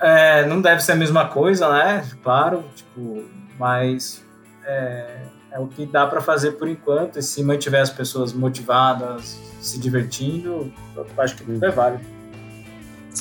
[0.00, 2.04] é, não deve ser a mesma coisa, né?
[2.22, 3.24] Claro, tipo,
[3.58, 4.22] mas
[4.66, 7.18] é, é o que dá para fazer por enquanto.
[7.18, 12.04] E se mantiver as pessoas motivadas, se divertindo, eu acho que tudo é válido.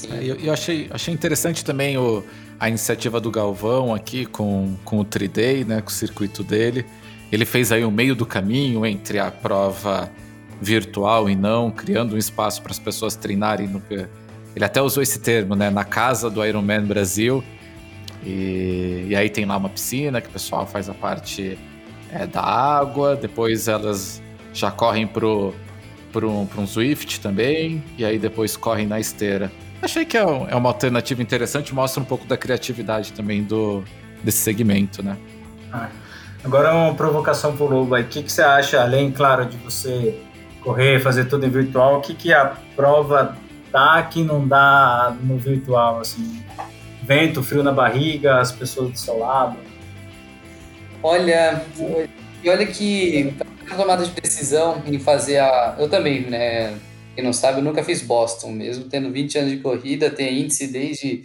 [0.10, 2.24] É, eu, eu achei, achei interessante também o
[2.62, 6.86] a iniciativa do Galvão aqui com, com o Triday, né, com o circuito dele.
[7.32, 10.12] Ele fez aí o meio do caminho entre a prova
[10.62, 13.68] virtual e não, criando um espaço para as pessoas treinarem.
[13.68, 13.82] No,
[14.56, 17.44] ele até usou esse termo, né, na casa do Ironman Brasil.
[18.24, 21.58] E, e aí tem lá uma piscina que o pessoal faz a parte
[22.12, 24.22] é, da água, depois elas
[24.54, 25.52] já correm pro,
[26.12, 29.52] pro, um Swift também, e aí depois correm na esteira.
[29.82, 33.84] Achei que é, é uma alternativa interessante, mostra um pouco da criatividade também do,
[34.24, 35.18] desse segmento, né?
[35.74, 35.90] Ah,
[36.44, 38.04] agora uma provocação pro Lobo aí.
[38.04, 40.20] O que, que você acha, além, claro, de você
[40.62, 43.36] correr, fazer tudo em virtual, o que, que a prova
[43.72, 46.44] dá que não dá no virtual, assim?
[47.02, 49.58] Vento, frio na barriga, as pessoas do seu lado?
[51.02, 51.66] Olha,
[52.44, 53.34] e olha que
[53.68, 55.76] a tomada de decisão em fazer a...
[55.80, 56.78] Eu também, né
[57.16, 60.68] quem não sabe, eu nunca fiz Boston, mesmo tendo 20 anos de corrida, tem índice
[60.68, 61.24] desde,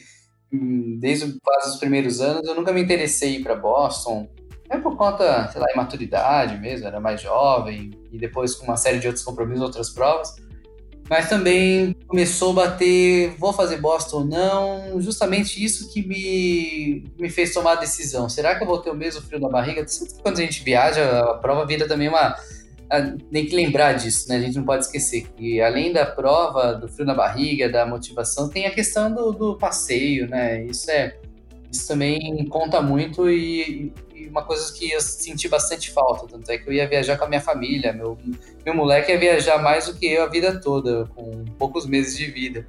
[0.52, 4.28] hum, desde quase os primeiros anos, eu nunca me interessei para Boston.
[4.68, 8.98] É por conta, sei lá, imaturidade mesmo, era mais jovem, e depois com uma série
[8.98, 10.34] de outros compromissos, outras provas.
[11.08, 17.30] mas também começou a bater, vou fazer bosta ou não, justamente isso que me, me
[17.30, 18.28] fez tomar a decisão.
[18.28, 19.86] Será que eu vou ter o mesmo frio na barriga?
[20.20, 22.34] Quando a gente viaja, a prova vira também uma...
[23.32, 24.36] Tem que lembrar disso, né?
[24.36, 28.48] A gente não pode esquecer que além da prova, do frio na barriga, da motivação,
[28.48, 30.64] tem a questão do, do passeio, né?
[30.64, 31.16] Isso é
[31.70, 33.92] isso também conta muito e,
[34.30, 36.26] uma coisa que eu senti bastante falta.
[36.26, 37.92] Tanto é que eu ia viajar com a minha família.
[37.92, 38.18] Meu,
[38.64, 42.26] meu moleque ia viajar mais do que eu a vida toda, com poucos meses de
[42.26, 42.66] vida.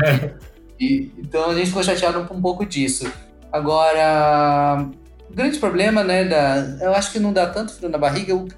[0.78, 3.10] e, então a gente ficou chateado com um pouco disso.
[3.52, 4.88] Agora,
[5.28, 8.32] o grande problema, né, da, eu acho que não dá tanto frio na barriga.
[8.32, 8.48] Eu,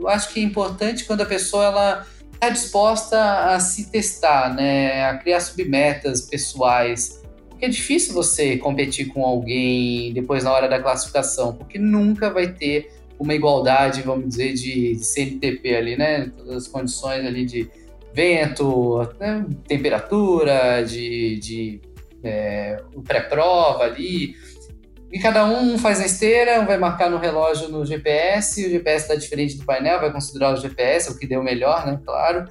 [0.00, 5.04] eu acho que é importante quando a pessoa ela está disposta a se testar, né,
[5.04, 7.20] a criar submetas pessoais
[7.60, 12.48] porque é difícil você competir com alguém depois na hora da classificação, porque nunca vai
[12.48, 16.32] ter uma igualdade, vamos dizer, de CNTP ali, né?
[16.34, 17.70] Todas as condições ali de
[18.14, 19.44] vento, né?
[19.68, 21.80] temperatura, de, de
[22.24, 24.34] é, pré-prova ali.
[25.12, 29.04] E cada um faz na esteira, um vai marcar no relógio no GPS, o GPS
[29.04, 32.00] está diferente do painel, vai considerar o GPS, o que deu melhor, né?
[32.04, 32.44] Claro.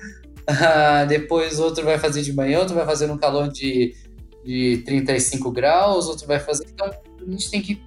[0.46, 3.96] Ah, depois outro vai fazer de manhã, outro vai fazer no calor de
[4.44, 6.66] de 35 graus, outro vai fazer.
[6.74, 7.82] Então, a gente tem que.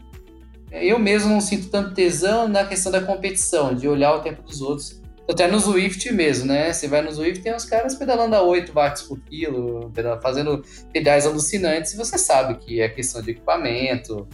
[0.71, 4.61] Eu mesmo não sinto tanto tesão na questão da competição, de olhar o tempo dos
[4.63, 5.03] outros.
[5.29, 6.73] Até no Zwift mesmo, né?
[6.73, 11.27] Você vai no Zwift, tem uns caras pedalando a 8 watts por quilo, fazendo pedais
[11.27, 14.27] alucinantes, e você sabe que é questão de equipamento,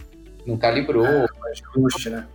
[0.45, 1.05] não calibrou.
[1.05, 2.27] É, ajuste, né?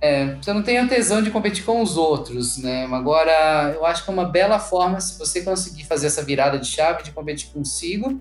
[0.00, 2.86] É, você não tem a tesão de competir com os outros, né?
[2.92, 6.66] Agora, eu acho que é uma bela forma se você conseguir fazer essa virada de
[6.66, 8.20] chave de competir consigo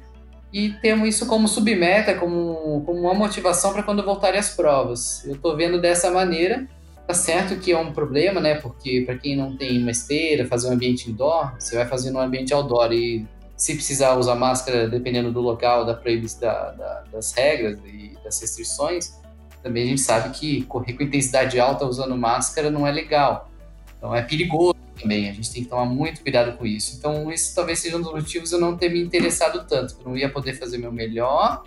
[0.52, 5.24] e temos isso como submeta, como, como uma motivação para quando voltarem as provas.
[5.26, 6.68] Eu estou vendo dessa maneira.
[7.06, 8.56] Tá certo que é um problema, né?
[8.56, 12.20] Porque para quem não tem uma esteira, fazer um ambiente indoor, você vai fazer no
[12.20, 17.80] ambiente outdoor e se precisar usar máscara, dependendo do local, da da, da, das regras
[17.86, 19.20] e das restrições,
[19.68, 23.52] também a gente sabe que correr com intensidade alta usando máscara não é legal.
[23.98, 25.30] Então é perigoso também.
[25.30, 26.96] A gente tem que tomar muito cuidado com isso.
[26.98, 29.96] Então, isso talvez seja um dos motivos eu não ter me interessado tanto.
[30.00, 31.64] Eu não ia poder fazer meu melhor,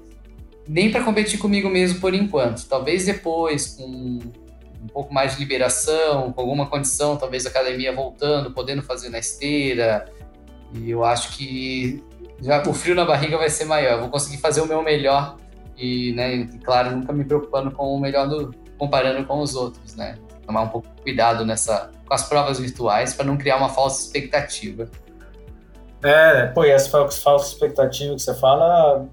[0.66, 2.66] nem para competir comigo mesmo por enquanto.
[2.66, 8.50] Talvez depois, com um pouco mais de liberação, com alguma condição, talvez a academia voltando,
[8.52, 10.10] podendo fazer na esteira.
[10.74, 12.02] E eu acho que
[12.40, 13.92] já o frio na barriga vai ser maior.
[13.92, 15.36] Eu vou conseguir fazer o meu melhor
[15.80, 20.16] e, né, claro, nunca me preocupando com o melhor do comparando com os outros, né?
[20.46, 24.04] Tomar um pouco de cuidado nessa com as provas virtuais para não criar uma falsa
[24.04, 24.88] expectativa.
[26.02, 29.06] É, pô, e essa falsa expectativa que você fala,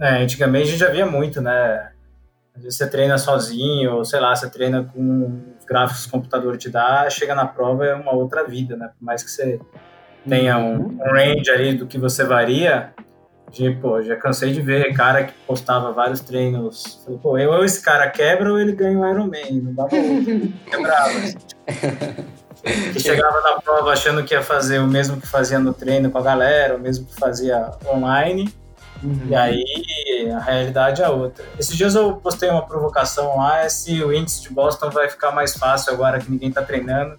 [0.00, 1.90] é, antigamente a gente já via muito, né?
[2.56, 6.12] Às vezes você treina sozinho, ou sei lá, você treina com os gráficos que o
[6.12, 8.90] computador te dá, chega na prova é uma outra vida, né?
[8.98, 9.60] Por mais que você
[10.28, 12.94] tenha um, um range ali do que você varia,
[13.54, 17.00] de, pô, já cansei de ver cara que postava vários treinos.
[17.04, 19.62] Falei, pô, eu, ou esse cara quebra ou ele ganha o Ironman.
[19.62, 19.90] Não dava
[20.68, 21.10] quebrava.
[22.92, 26.18] que chegava na prova achando que ia fazer o mesmo que fazia no treino com
[26.18, 28.52] a galera, o mesmo que fazia online.
[29.02, 29.26] Uhum.
[29.28, 29.64] E aí
[30.34, 31.44] a realidade é outra.
[31.58, 35.30] Esses dias eu postei uma provocação lá, é se o índice de Boston vai ficar
[35.30, 37.16] mais fácil agora que ninguém tá treinando.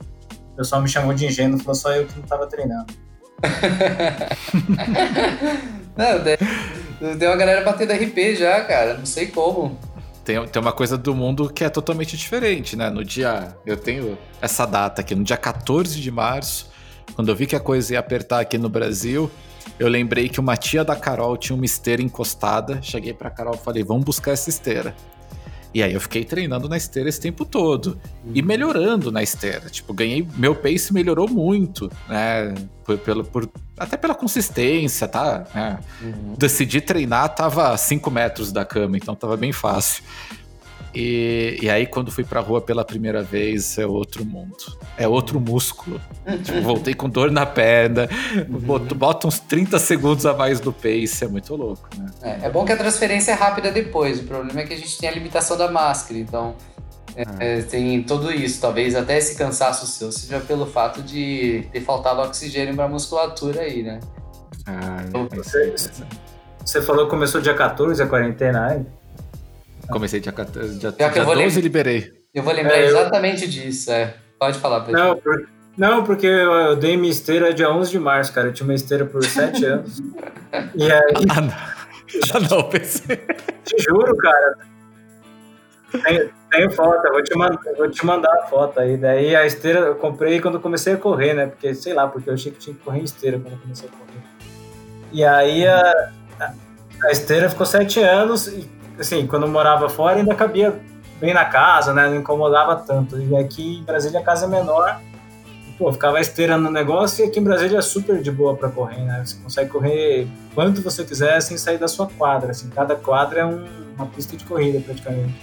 [0.54, 2.94] O pessoal me chamou de ingênuo, falou só eu que não tava treinando.
[5.96, 8.98] Não, tem uma galera batendo RP já, cara.
[8.98, 9.78] Não sei como.
[10.24, 12.90] Tem, tem uma coisa do mundo que é totalmente diferente, né?
[12.90, 13.56] No dia.
[13.66, 16.72] Eu tenho essa data aqui, no dia 14 de março,
[17.14, 19.30] quando eu vi que a coisa ia apertar aqui no Brasil,
[19.80, 22.80] eu lembrei que uma tia da Carol tinha uma esteira encostada.
[22.82, 24.96] Cheguei pra Carol e falei: vamos buscar essa esteira.
[25.76, 28.00] E aí eu fiquei treinando na esteira esse tempo todo.
[28.34, 29.70] E melhorando na esteira.
[29.70, 30.26] Tipo, ganhei.
[30.38, 32.56] Meu pace melhorou muito, né?
[32.86, 35.46] Por, pelo, por, até pela consistência, tá?
[35.54, 35.78] É.
[36.02, 36.36] Uhum.
[36.38, 40.02] Decidi treinar, tava a 5 metros da cama, então tava bem fácil.
[40.96, 44.56] E, e aí, quando fui pra rua pela primeira vez, é outro mundo.
[44.98, 46.00] É outro músculo.
[46.42, 48.08] tipo, voltei com dor na perna,
[48.50, 48.78] uhum.
[48.96, 52.06] bota uns 30 segundos a mais no pace, é muito louco, né?
[52.22, 54.22] É, é, bom que a transferência é rápida depois.
[54.22, 56.56] O problema é que a gente tem a limitação da máscara, então.
[57.18, 57.36] É, ah.
[57.40, 62.22] é, tem tudo isso, talvez até esse cansaço seu seja pelo fato de ter faltado
[62.22, 64.00] oxigênio para a musculatura aí, né?
[64.66, 65.74] Ah, então, você,
[66.64, 68.86] você falou que começou dia 14 a quarentena aí?
[69.90, 72.14] Comecei dia, dia, dia, dia 12 e liberei.
[72.34, 73.50] Eu vou lembrar é, exatamente eu...
[73.50, 74.16] disso, é.
[74.40, 75.00] Pode falar, Pedro.
[75.00, 78.48] Não, por, não, porque eu dei minha esteira dia 11 de março, cara.
[78.48, 80.00] Eu tinha uma esteira por 7 anos.
[80.76, 81.14] e aí...
[81.36, 81.76] Ah, não.
[82.34, 83.18] Ah, não, pensei.
[83.64, 84.58] Te juro, cara.
[86.04, 88.98] Tem, tenho foto, eu vou te mandar, vou te mandar a foto aí.
[88.98, 91.48] Daí a esteira eu comprei quando comecei a correr, né?
[91.48, 93.90] Porque, sei lá, porque eu achei que tinha que correr em esteira quando eu comecei
[93.90, 94.06] a correr.
[95.12, 96.12] E aí a,
[97.04, 100.80] a esteira ficou sete anos, e assim, quando eu morava fora ainda cabia
[101.20, 102.08] bem na casa, né?
[102.08, 103.20] Não incomodava tanto.
[103.20, 105.00] E aqui em Brasília a casa é menor,
[105.78, 109.02] pô, ficava esteirando no negócio e aqui em Brasília é super de boa para correr,
[109.02, 109.24] né?
[109.26, 113.46] Você consegue correr quanto você quiser sem sair da sua quadra, assim, cada quadra é
[113.46, 115.34] um, uma pista de corrida praticamente.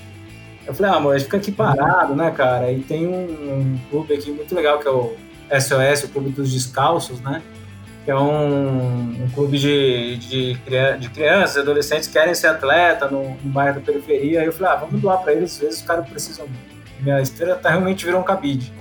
[0.66, 2.70] Eu falei, ah, amor, fica aqui parado, né, cara?
[2.70, 5.16] E tem um, um, clube aqui muito legal que é o
[5.50, 7.42] SOS, o Clube dos Descalços, né?
[8.04, 10.54] Que é um, um clube de, de,
[10.98, 14.40] de crianças, adolescentes que querem ser atleta no, bairro da periferia.
[14.40, 16.46] Aí eu falei, ah, vamos doar para eles, às vezes os caras precisam.
[17.00, 18.72] Minha esteira tá, realmente virou um cabide.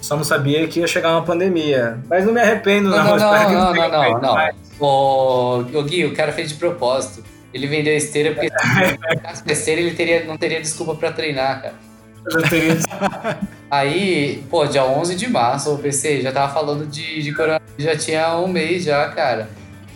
[0.00, 1.98] Só não sabia que ia chegar uma pandemia.
[2.08, 2.96] Mas não me arrependo, não.
[2.96, 4.50] Não, não, não, não, não, não, não.
[4.78, 7.22] O, o Gui, o cara fez de propósito.
[7.52, 8.48] Ele vendeu a esteira porque
[9.34, 11.89] se a esteira ele teria, não teria desculpa para treinar, cara.
[13.70, 17.96] Aí, pô, dia 11 de março, o PC já tava falando de, de coronavírus, já
[17.96, 19.48] tinha um mês já, cara.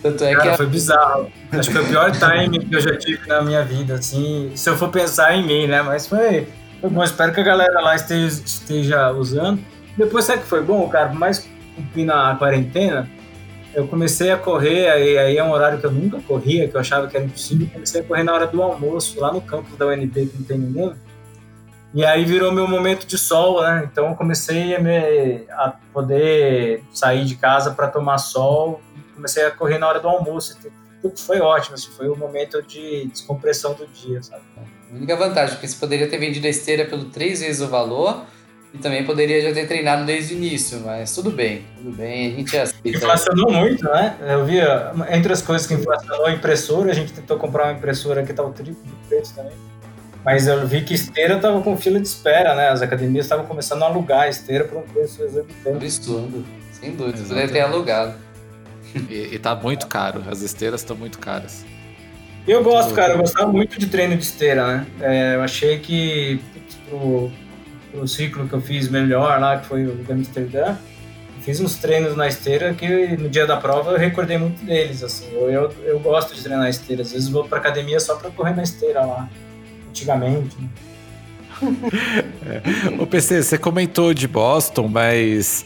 [0.03, 0.57] Tanto é cara, que...
[0.59, 1.33] foi bizarro.
[1.51, 4.69] Acho que foi o pior time que eu já tive na minha vida, assim, se
[4.69, 5.83] eu for pensar em mim, né?
[5.83, 6.47] Mas foi,
[6.81, 9.61] foi bom, espero que a galera lá esteja, esteja usando.
[9.97, 11.09] Depois, sabe que foi bom, cara?
[11.09, 13.09] Por mais cumprir na quarentena,
[13.75, 16.81] eu comecei a correr, aí, aí, é um horário que eu nunca corria, que eu
[16.81, 17.69] achava que era impossível.
[17.73, 20.59] Comecei a correr na hora do almoço, lá no campo da UNB, que não tem
[20.59, 20.93] ninguém.
[21.95, 23.89] E aí virou meu momento de sol, né?
[23.91, 28.81] Então eu comecei a, me, a poder sair de casa para tomar sol.
[29.15, 30.59] Comecei a correr na hora do almoço.
[31.01, 34.43] Tudo foi ótimo, assim, foi o um momento de descompressão do dia, sabe?
[34.91, 38.25] A única vantagem, porque você poderia ter vendido a esteira pelo três vezes o valor
[38.73, 42.37] e também poderia já ter treinado desde o início, mas tudo bem, tudo bem, a
[42.37, 42.89] gente aceita.
[42.89, 44.17] Inflacionou muito, né?
[44.21, 44.59] Eu vi,
[45.11, 48.43] entre as coisas que inflacionou a impressora, a gente tentou comprar uma impressora que tá
[48.51, 49.53] triplo de preço também.
[50.25, 52.69] Mas eu vi que esteira estava com fila de espera, né?
[52.69, 55.85] As academias estavam começando a alugar a esteira por um preço exorbitante.
[55.85, 57.35] Absurdo, sem dúvida.
[57.35, 58.15] Deve ter alugado.
[59.11, 61.65] E, e tá muito caro, as esteiras estão muito caras.
[62.47, 64.87] Eu gosto, cara, eu gostava muito de treino de esteira, né?
[65.01, 66.41] É, eu achei que
[66.89, 67.31] pro,
[67.95, 70.77] o ciclo que eu fiz melhor lá, que foi o de Amsterdã,
[71.41, 75.27] fiz uns treinos na esteira que no dia da prova eu recordei muito deles, assim.
[75.33, 78.55] Eu, eu, eu gosto de treinar esteira, às vezes vou pra academia só pra correr
[78.55, 79.29] na esteira lá,
[79.95, 80.57] antigamente.
[80.61, 80.69] Né?
[82.91, 83.03] é.
[83.03, 85.65] O PC, você comentou de Boston, mas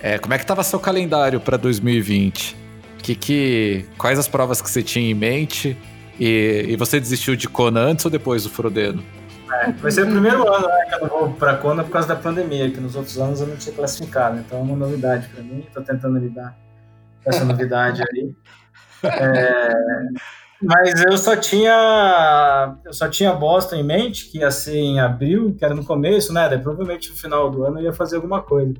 [0.00, 2.56] é, como é que tava seu calendário para 2020?
[2.98, 5.76] Que, que, quais as provas que você tinha em mente?
[6.18, 9.02] E, e você desistiu de Kona antes ou depois do Frodeno?
[9.50, 12.06] É, vai ser o primeiro ano né, que eu não vou para Kona por causa
[12.06, 14.38] da pandemia, que nos outros anos eu não tinha classificado.
[14.38, 16.56] Então é uma novidade para mim, estou tentando lidar
[17.24, 18.34] com essa novidade aí.
[19.02, 19.72] É,
[20.62, 25.54] mas eu só tinha eu só tinha Boston em mente, que ia ser em abril,
[25.56, 26.48] que era no começo, né?
[26.48, 28.74] Daí, provavelmente no final do ano eu ia fazer alguma coisa.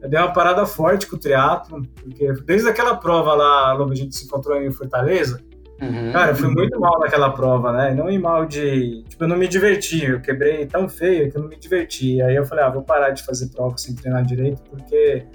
[0.00, 4.14] Eu dei uma parada forte com o triatlo, porque desde aquela prova lá, a gente
[4.14, 5.40] se encontrou em Fortaleza,
[5.80, 6.10] Uhum.
[6.10, 7.94] Cara, eu fui muito mal naquela prova, né?
[7.94, 9.02] Não em mal de.
[9.08, 10.04] Tipo, eu não me diverti.
[10.04, 12.20] Eu quebrei tão feio que eu não me diverti.
[12.22, 15.26] Aí eu falei, ah, vou parar de fazer prova sem treinar direito, porque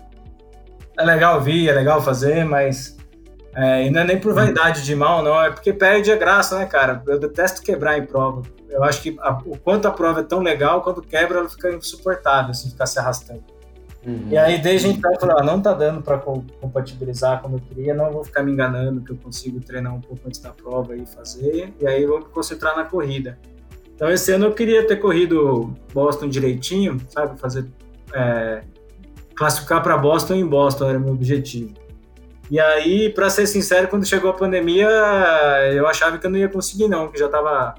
[0.97, 2.97] é legal vir, é legal fazer, mas.
[3.53, 6.57] É, e não é nem por vaidade de mal, não, é porque perde a graça,
[6.57, 7.03] né, cara?
[7.05, 8.43] Eu detesto quebrar em prova.
[8.69, 11.69] Eu acho que a, o quanto a prova é tão legal, quando quebra, ela fica
[11.71, 13.43] insuportável, assim, ficar se arrastando.
[14.05, 14.29] Uhum.
[14.29, 17.93] E aí, desde então, eu falei, ah, não tá dando para compatibilizar como eu queria,
[17.93, 21.05] não vou ficar me enganando que eu consigo treinar um pouco antes da prova e
[21.05, 23.37] fazer, e aí vou me concentrar na corrida.
[23.93, 27.39] Então, esse ano eu queria ter corrido Boston direitinho, sabe?
[27.39, 27.67] Fazer.
[28.13, 28.63] É,
[29.35, 31.73] classificar para Boston em Boston era meu objetivo.
[32.51, 34.89] E aí, para ser sincero, quando chegou a pandemia,
[35.73, 37.73] eu achava que eu não ia conseguir, não, que já tava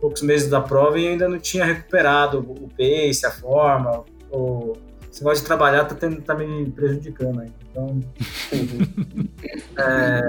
[0.00, 4.76] poucos meses da prova e ainda não tinha recuperado o pace, a forma, o
[5.10, 7.50] esse negócio de trabalhar tá, tendo, tá me prejudicando aí.
[7.70, 8.00] Então.
[9.78, 10.22] é,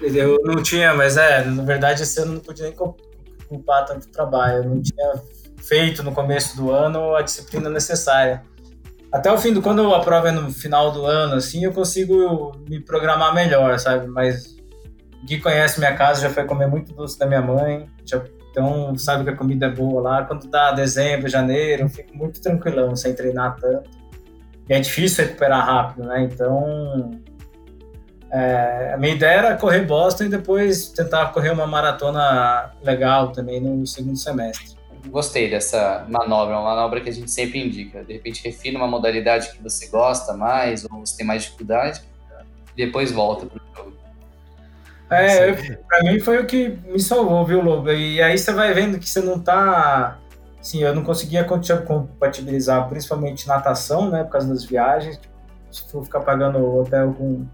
[0.00, 4.58] eu não tinha, mas é, na verdade esse ano não podia nem culpar tanto trabalho.
[4.58, 5.14] Eu não tinha
[5.58, 8.42] feito no começo do ano a disciplina necessária.
[9.14, 12.50] Até o fim do quando a prova é no final do ano, assim, eu consigo
[12.68, 14.08] me programar melhor, sabe?
[14.08, 14.56] Mas
[15.26, 19.24] quem conhece minha casa já foi comer muito doce da minha mãe, já então, sabe
[19.24, 20.24] que a comida é boa lá.
[20.24, 23.90] Quando dá dezembro, janeiro, eu fico muito tranquilão, sem treinar tanto.
[24.68, 26.22] E é difícil recuperar rápido, né?
[26.22, 27.20] Então,
[28.30, 33.60] é, a minha ideia era correr Boston e depois tentar correr uma maratona legal também
[33.60, 34.76] no segundo semestre.
[35.06, 38.02] Gostei dessa manobra, uma manobra que a gente sempre indica.
[38.04, 42.02] De repente, refina uma modalidade que você gosta mais ou você tem mais dificuldade,
[42.76, 43.96] e depois volta para o jogo.
[45.10, 47.90] É, pra mim foi o que me salvou, viu, Lobo?
[47.92, 50.18] E aí você vai vendo que você não tá.
[50.60, 55.20] sim, eu não conseguia compatibilizar, principalmente natação, né, por causa das viagens.
[55.70, 57.46] Se for ficar pagando hotel com,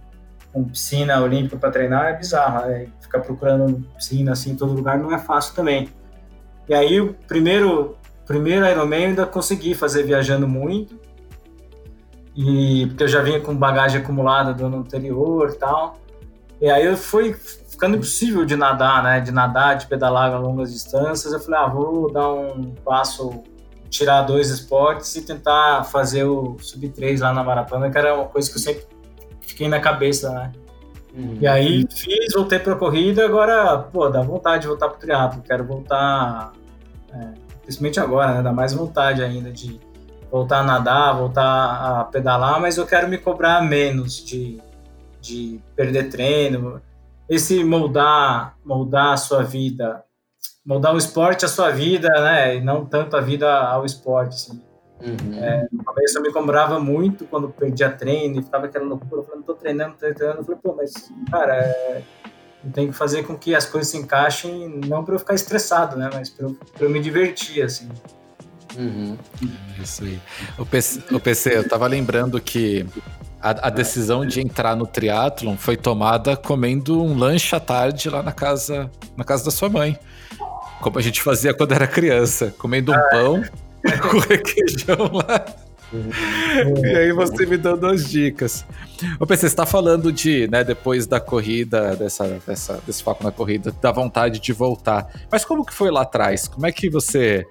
[0.52, 2.66] com piscina olímpica para treinar, é bizarro.
[2.66, 2.86] Né?
[3.00, 5.88] Ficar procurando piscina assim em todo lugar não é fácil também.
[6.70, 10.96] E aí, o primeiro, primeiro Ironman eu ainda consegui fazer viajando muito.
[12.36, 15.98] E porque eu já vinha com bagagem acumulada do ano anterior e tal.
[16.60, 19.18] E aí eu fui ficando impossível de nadar, né?
[19.18, 21.32] De nadar, de pedalar a longas distâncias.
[21.32, 23.42] Eu falei, ah, vou dar um passo,
[23.88, 28.48] tirar dois esportes e tentar fazer o sub-3 lá na maratona, que era uma coisa
[28.48, 28.86] que eu sempre
[29.40, 30.52] fiquei na cabeça, né?
[31.12, 31.38] Uhum.
[31.40, 35.42] E aí fiz, voltei pra corrida, agora, pô, dá vontade de voltar pro triatlo.
[35.42, 36.52] Quero voltar,
[37.62, 38.42] principalmente agora, né?
[38.42, 39.80] Dá mais vontade ainda de
[40.30, 44.60] voltar a nadar, voltar a pedalar, mas eu quero me cobrar menos de,
[45.20, 46.80] de perder treino
[47.30, 50.04] esse moldar, moldar a sua vida,
[50.66, 52.56] moldar o esporte à sua vida, né?
[52.56, 54.60] E não tanto a vida ao esporte, assim.
[55.00, 55.34] Uhum.
[55.34, 59.42] É, no começo eu me cobrava muito quando perdia treino e ficava aquela loucura, não
[59.42, 60.40] tô treinando, tô treinando.
[60.40, 60.92] Eu falei, pô, mas,
[61.30, 62.02] cara, é,
[62.64, 65.96] eu tenho que fazer com que as coisas se encaixem, não para eu ficar estressado,
[65.96, 66.10] né?
[66.12, 67.88] Mas para eu, eu, me divertir, assim.
[68.76, 69.16] Uhum.
[69.82, 70.20] Isso aí.
[70.58, 72.86] O PC, o PC, eu tava lembrando que
[73.40, 78.22] a, a, decisão de entrar no triatlon foi tomada comendo um lanche à tarde lá
[78.22, 79.98] na casa, na casa da sua mãe.
[80.80, 83.42] Como a gente fazia quando era criança, comendo um ah, pão
[83.84, 83.96] é.
[83.98, 85.44] com requeijão lá.
[85.92, 88.64] E aí você me dando as dicas.
[89.18, 93.32] Ô PC, você está falando de, né, depois da corrida, dessa, dessa, desse foco na
[93.32, 95.08] corrida, da vontade de voltar.
[95.30, 96.46] Mas como que foi lá atrás?
[96.46, 97.46] Como é que você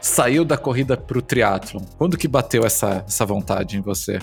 [0.00, 1.82] saiu da corrida para o triatlon?
[1.96, 4.18] Quando que bateu essa, essa vontade em você?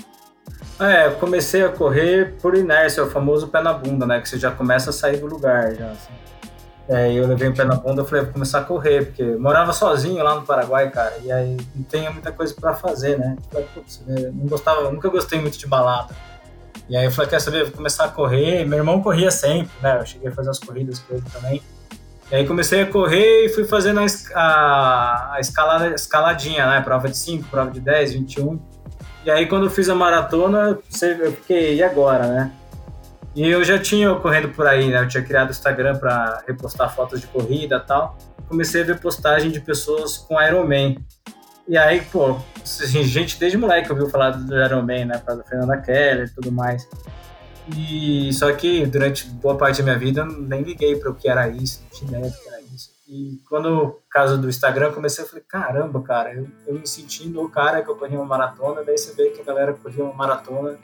[0.79, 4.19] É, eu comecei a correr por inércia, o famoso pé na bunda, né?
[4.19, 6.22] Que você já começa a sair do lugar, já, assim.
[6.87, 9.71] É, eu levei o pé na bunda e falei, vou começar a correr, porque morava
[9.71, 13.37] sozinho lá no Paraguai, cara, e aí não tinha muita coisa para fazer, né?
[13.49, 16.13] falei, putz, não gostava, nunca gostei muito de balada.
[16.89, 18.65] E aí eu falei, quer saber, vou começar a correr.
[18.65, 19.97] Meu irmão corria sempre, né?
[19.99, 21.61] Eu cheguei a fazer as corridas com ele também.
[22.31, 24.05] E aí comecei a correr e fui fazendo a,
[24.35, 26.81] a, a escalada, escaladinha, né?
[26.81, 28.59] Prova de 5, prova de 10, 21.
[29.25, 32.51] E aí quando eu fiz a maratona, eu fiquei, e agora, né?
[33.35, 35.01] E eu já tinha correndo por aí, né?
[35.01, 38.17] Eu tinha criado o Instagram para repostar fotos de corrida e tal.
[38.47, 40.97] Comecei a ver postagem de pessoas com Ironman.
[41.67, 45.17] E aí, pô, assim, gente desde moleque ouviu falar do Ironman, né?
[45.17, 46.87] Para Fernanda Keller e tudo mais.
[47.75, 51.29] E só que durante boa parte da minha vida eu nem liguei para o que
[51.29, 52.53] era isso, não tinha ideia do que era
[53.13, 57.43] e quando o caso do Instagram comecei, eu falei, caramba, cara, eu, eu me sentindo
[57.43, 60.15] o cara que eu corri uma maratona, daí você vê que a galera corria uma
[60.15, 60.79] maratona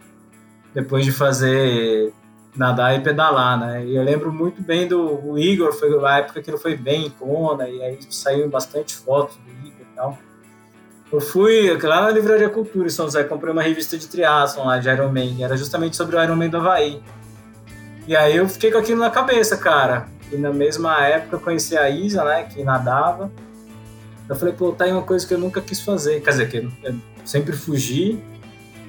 [0.72, 2.14] depois de fazer
[2.56, 3.86] nadar e pedalar, né?
[3.86, 7.10] E eu lembro muito bem do Igor, foi a época que ele foi bem em
[7.10, 10.18] Kona, e aí saiu bastante fotos do Igor e tal.
[11.12, 14.78] Eu fui lá na Livraria Cultura em São José, comprei uma revista de triatlon lá,
[14.78, 17.02] de Ironman, era justamente sobre o Ironman do Havaí.
[18.08, 20.08] E aí eu fiquei com aquilo na cabeça, cara.
[20.32, 23.32] E na mesma época eu conheci a Isa, né, que nadava.
[24.28, 26.22] Eu falei, pô, tá aí uma coisa que eu nunca quis fazer.
[26.22, 26.95] Quer dizer, que eu
[27.26, 28.20] sempre fugi.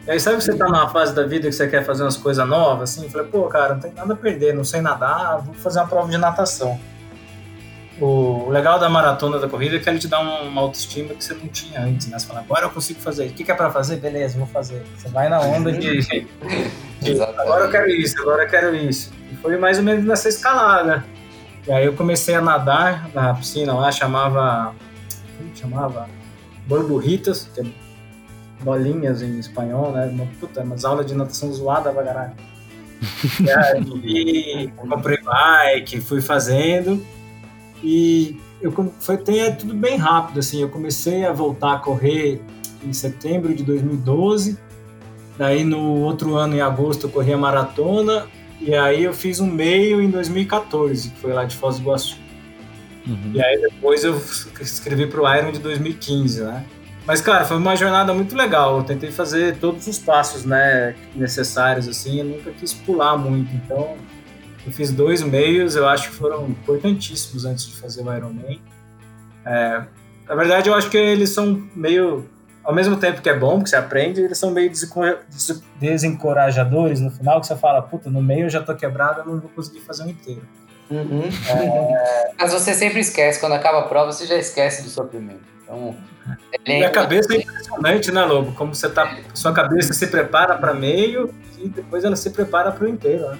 [0.06, 2.16] E aí sabe que você tá numa fase da vida que você quer fazer umas
[2.16, 3.04] coisas novas, assim?
[3.04, 5.88] Eu falei, pô, cara, não tem nada a perder, não sei nadar, vou fazer uma
[5.88, 6.80] prova de natação.
[8.00, 11.34] O legal da maratona da corrida é que ele te dá uma autoestima que você
[11.34, 12.18] não tinha antes, né?
[12.18, 13.26] Você fala, agora eu consigo fazer.
[13.26, 13.96] O que, é para fazer?
[13.96, 14.82] Beleza, vou fazer.
[14.96, 16.00] Você vai na onda de,
[17.00, 19.12] de agora eu quero isso, agora eu quero isso.
[19.30, 21.04] E foi mais ou menos nessa escalada.
[21.68, 24.74] E aí eu comecei a nadar na piscina lá, chamava.
[25.36, 26.08] Como chamava?
[26.66, 27.64] Borburritas, que é
[28.62, 30.06] bolinhas em espanhol, né?
[30.06, 32.32] Uma, puta, umas aulas de natação zoada pra caralho.
[33.40, 37.04] e aí comprei bike, fui fazendo.
[37.82, 40.60] E eu foi tem tudo bem rápido assim.
[40.60, 42.40] Eu comecei a voltar a correr
[42.84, 44.58] em setembro de 2012.
[45.38, 48.26] Daí no outro ano, em agosto, eu corri a maratona
[48.60, 52.18] e aí eu fiz um meio em 2014, que foi lá de Foz do Iguaçu.
[53.06, 53.32] Uhum.
[53.32, 54.20] E aí depois eu
[54.60, 56.66] escrevi para o Iron de 2015, né?
[57.06, 58.78] Mas, cara, foi uma jornada muito legal.
[58.78, 62.18] Eu tentei fazer todos os passos né, necessários, assim.
[62.18, 63.52] Eu nunca quis pular muito.
[63.54, 63.96] Então,
[64.66, 68.60] eu fiz dois meios, eu acho que foram importantíssimos antes de fazer o Ironman.
[69.44, 69.82] É,
[70.28, 72.28] na verdade, eu acho que eles são meio
[72.62, 74.70] ao mesmo tempo que é bom, porque você aprende, eles são meio
[75.80, 79.40] desencorajadores no final, que você fala, puta, no meio eu já tô quebrado, eu não
[79.40, 80.42] vou conseguir fazer um inteiro.
[80.90, 81.22] Uhum.
[81.48, 82.32] É...
[82.38, 85.40] Mas você sempre esquece, quando acaba a prova, você já esquece do sofrimento.
[85.70, 85.94] Então,
[86.66, 88.52] é a cabeça é impressionante, né, Lobo?
[88.52, 92.84] Como você tá, sua cabeça se prepara para meio e depois ela se prepara para
[92.84, 93.38] o inteiro, né?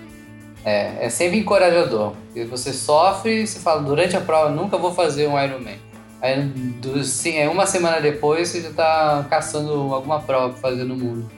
[0.64, 2.12] É, é sempre encorajador.
[2.26, 5.78] Porque você sofre, você fala, durante a prova, nunca vou fazer um Ironman.
[6.22, 10.84] Aí, do, sim, é uma semana depois, você já tá caçando alguma prova pra fazer
[10.84, 11.30] no mundo.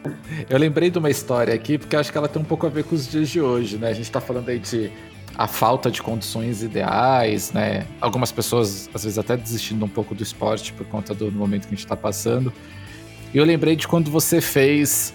[0.50, 2.82] Eu lembrei de uma história aqui, porque acho que ela tem um pouco a ver
[2.84, 3.88] com os dias de hoje, né?
[3.88, 4.90] A gente tá falando aí de
[5.36, 7.86] a falta de condições ideais, né?
[8.00, 11.74] Algumas pessoas, às vezes, até desistindo um pouco do esporte por conta do momento que
[11.74, 12.52] a gente tá passando.
[13.32, 15.14] E eu lembrei de quando você fez.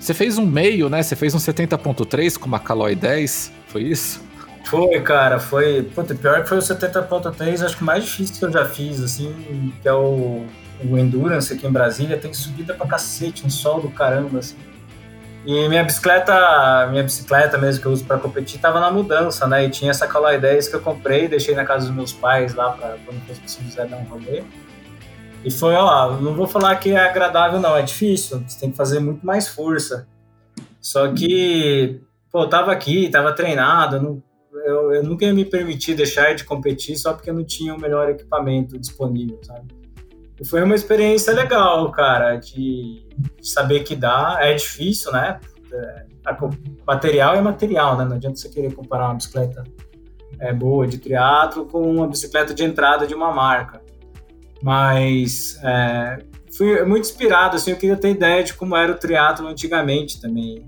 [0.00, 1.02] Você fez um meio, né?
[1.02, 4.22] Você fez um 70.3 com uma Caloi 10, foi isso?
[4.64, 5.82] Foi, cara, foi.
[5.82, 9.02] Puta, pior que foi o 70.3, acho que o mais difícil que eu já fiz,
[9.02, 10.44] assim, que é o,
[10.84, 14.56] o Endurance aqui em Brasília, tem subida pra cacete, um sol do caramba, assim.
[15.48, 19.64] E minha bicicleta, minha bicicleta mesmo que eu uso para competir, tava na mudança, né?
[19.64, 22.72] E tinha essa Caloi 10 que eu comprei, deixei na casa dos meus pais lá
[22.72, 24.44] para quando fosse preciso dar um rolê.
[25.42, 28.76] E foi, ó, não vou falar que é agradável, não, é difícil, você tem que
[28.76, 30.06] fazer muito mais força.
[30.82, 31.98] Só que,
[32.30, 34.22] pô, eu tava aqui, tava treinado, não,
[34.66, 37.80] eu, eu nunca ia me permitir deixar de competir só porque eu não tinha o
[37.80, 39.77] melhor equipamento disponível, sabe?
[40.40, 43.06] E foi uma experiência legal, cara, de,
[43.40, 44.38] de saber que dá.
[44.40, 45.40] É difícil, né?
[45.72, 46.04] É,
[46.86, 48.04] material é material, né?
[48.04, 49.64] Não adianta você querer comparar uma bicicleta
[50.38, 53.82] é, boa de triatlo com uma bicicleta de entrada de uma marca.
[54.62, 56.18] Mas é,
[56.56, 60.64] fui muito inspirado, assim, eu queria ter ideia de como era o triatlo antigamente também.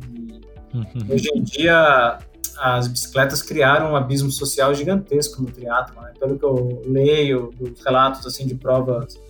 [1.08, 2.18] Hoje em dia,
[2.58, 6.12] as bicicletas criaram um abismo social gigantesco no triatlo, né?
[6.18, 9.20] Pelo que eu leio dos relatos assim de provas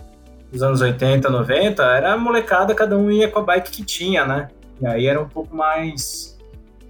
[0.51, 4.49] dos anos 80, 90, era molecada, cada um ia com a bike que tinha, né?
[4.81, 6.39] E aí era um pouco mais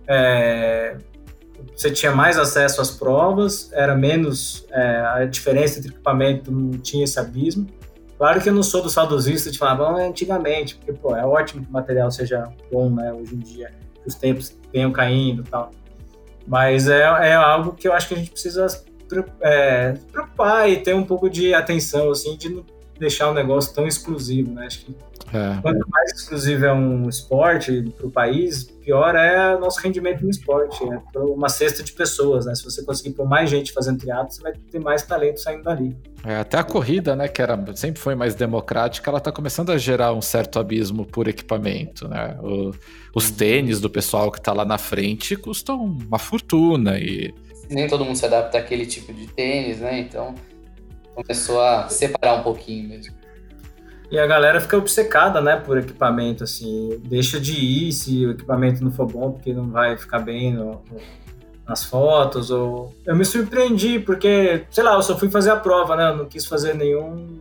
[0.07, 0.97] é,
[1.77, 7.05] você tinha mais acesso às provas, era menos é, a diferença entre equipamento, não tinha
[7.05, 7.67] esse abismo.
[8.19, 11.25] Claro que eu não sou do saudosista de falar, bom, é antigamente, porque pô, é
[11.25, 15.43] ótimo que o material seja bom, né, hoje em dia, que os tempos venham caindo
[15.43, 15.71] e tal.
[16.47, 18.67] Mas é, é algo que eu acho que a gente precisa
[19.41, 22.63] é, preocupar e ter um pouco de atenção, assim, de
[23.01, 24.67] deixar o negócio tão exclusivo, né?
[24.67, 24.95] Acho que
[25.33, 25.61] é.
[25.63, 30.31] quanto mais exclusivo é um esporte para o país, pior é o nosso rendimento no
[30.31, 30.83] esporte.
[30.85, 32.55] É uma cesta de pessoas, né?
[32.55, 35.97] Se você conseguir pôr mais gente fazendo triatlo, você vai ter mais talento saindo dali.
[36.25, 39.79] É, até a corrida, né, que era, sempre foi mais democrática, ela está começando a
[39.79, 42.37] gerar um certo abismo por equipamento, né?
[42.43, 42.73] O,
[43.15, 47.33] os tênis do pessoal que está lá na frente custam uma fortuna e...
[47.71, 50.01] Nem todo mundo se adapta àquele tipo de tênis, né?
[50.01, 50.35] Então
[51.23, 53.15] começou a separar um pouquinho mesmo.
[54.11, 58.83] E a galera fica obcecada, né, por equipamento, assim, deixa de ir se o equipamento
[58.83, 60.83] não for bom, porque não vai ficar bem no,
[61.67, 62.93] nas fotos, ou...
[63.07, 66.27] Eu me surpreendi, porque, sei lá, eu só fui fazer a prova, né, eu não
[66.27, 67.41] quis fazer nenhum...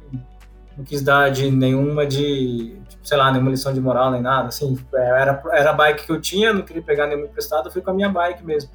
[0.78, 4.48] Não quis dar de nenhuma de, tipo, sei lá, nenhuma lição de moral, nem nada,
[4.48, 7.82] assim, era, era a bike que eu tinha, não queria pegar nenhuma emprestada, eu fui
[7.82, 8.70] com a minha bike mesmo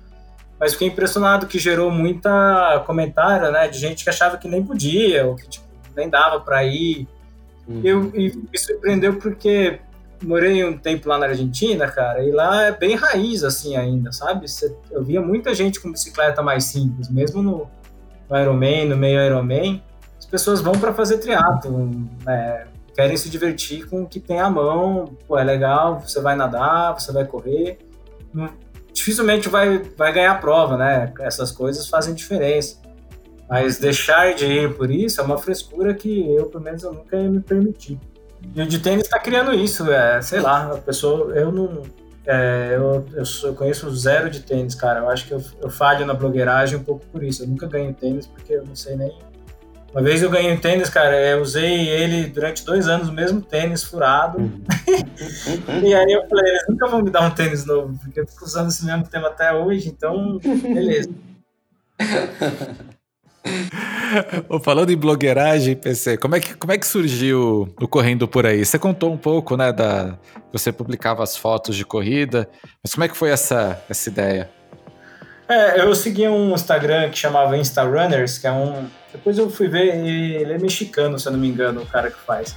[0.59, 5.27] mas fiquei impressionado que gerou muita comentário, né, de gente que achava que nem podia,
[5.27, 7.07] ou que tipo, nem dava para ir.
[7.67, 7.81] Uhum.
[7.83, 9.81] Eu, e me surpreendeu porque
[10.23, 14.47] morei um tempo lá na Argentina, cara, e lá é bem raiz, assim, ainda, sabe?
[14.91, 17.69] Eu via muita gente com bicicleta mais simples, mesmo no,
[18.29, 19.83] no Ironman, no meio Ironman,
[20.19, 21.91] as pessoas vão para fazer triatlo,
[22.25, 22.67] né?
[22.95, 26.93] querem se divertir com o que tem à mão, pô, é legal, você vai nadar,
[26.93, 27.79] você vai correr,
[28.95, 31.13] dificilmente vai, vai ganhar a prova, né?
[31.21, 32.79] Essas coisas fazem diferença.
[33.49, 37.17] Mas deixar de ir por isso é uma frescura que eu, pelo menos, eu nunca
[37.17, 37.99] ia me permitir.
[38.55, 41.83] E o de tênis está criando isso, é, sei lá, a pessoa, eu não,
[42.27, 45.01] é, eu, eu, eu, conheço zero de tênis, cara.
[45.01, 47.43] Eu acho que eu, eu falho na blogueiragem um pouco por isso.
[47.43, 49.13] Eu nunca ganho tênis porque eu não sei nem
[49.95, 53.41] uma vez eu ganhei um tênis, cara, eu usei ele durante dois anos, o mesmo
[53.41, 54.39] tênis furado.
[54.39, 54.65] Uhum.
[55.87, 58.45] e aí eu falei, eles nunca vão me dar um tênis novo, porque eu fico
[58.45, 61.11] usando esse mesmo tema até hoje, então, beleza.
[64.65, 68.65] Falando em blogueiragem, PC, como é que, como é que surgiu o Correndo Por Aí?
[68.65, 70.19] Você contou um pouco, né, da...
[70.53, 72.49] Você publicava as fotos de corrida,
[72.83, 74.51] mas como é que foi essa, essa ideia?
[75.49, 79.95] É, eu segui um Instagram que chamava Instarunners, que é um depois eu fui ver,
[79.95, 82.57] ele é mexicano, se eu não me engano, o cara que faz.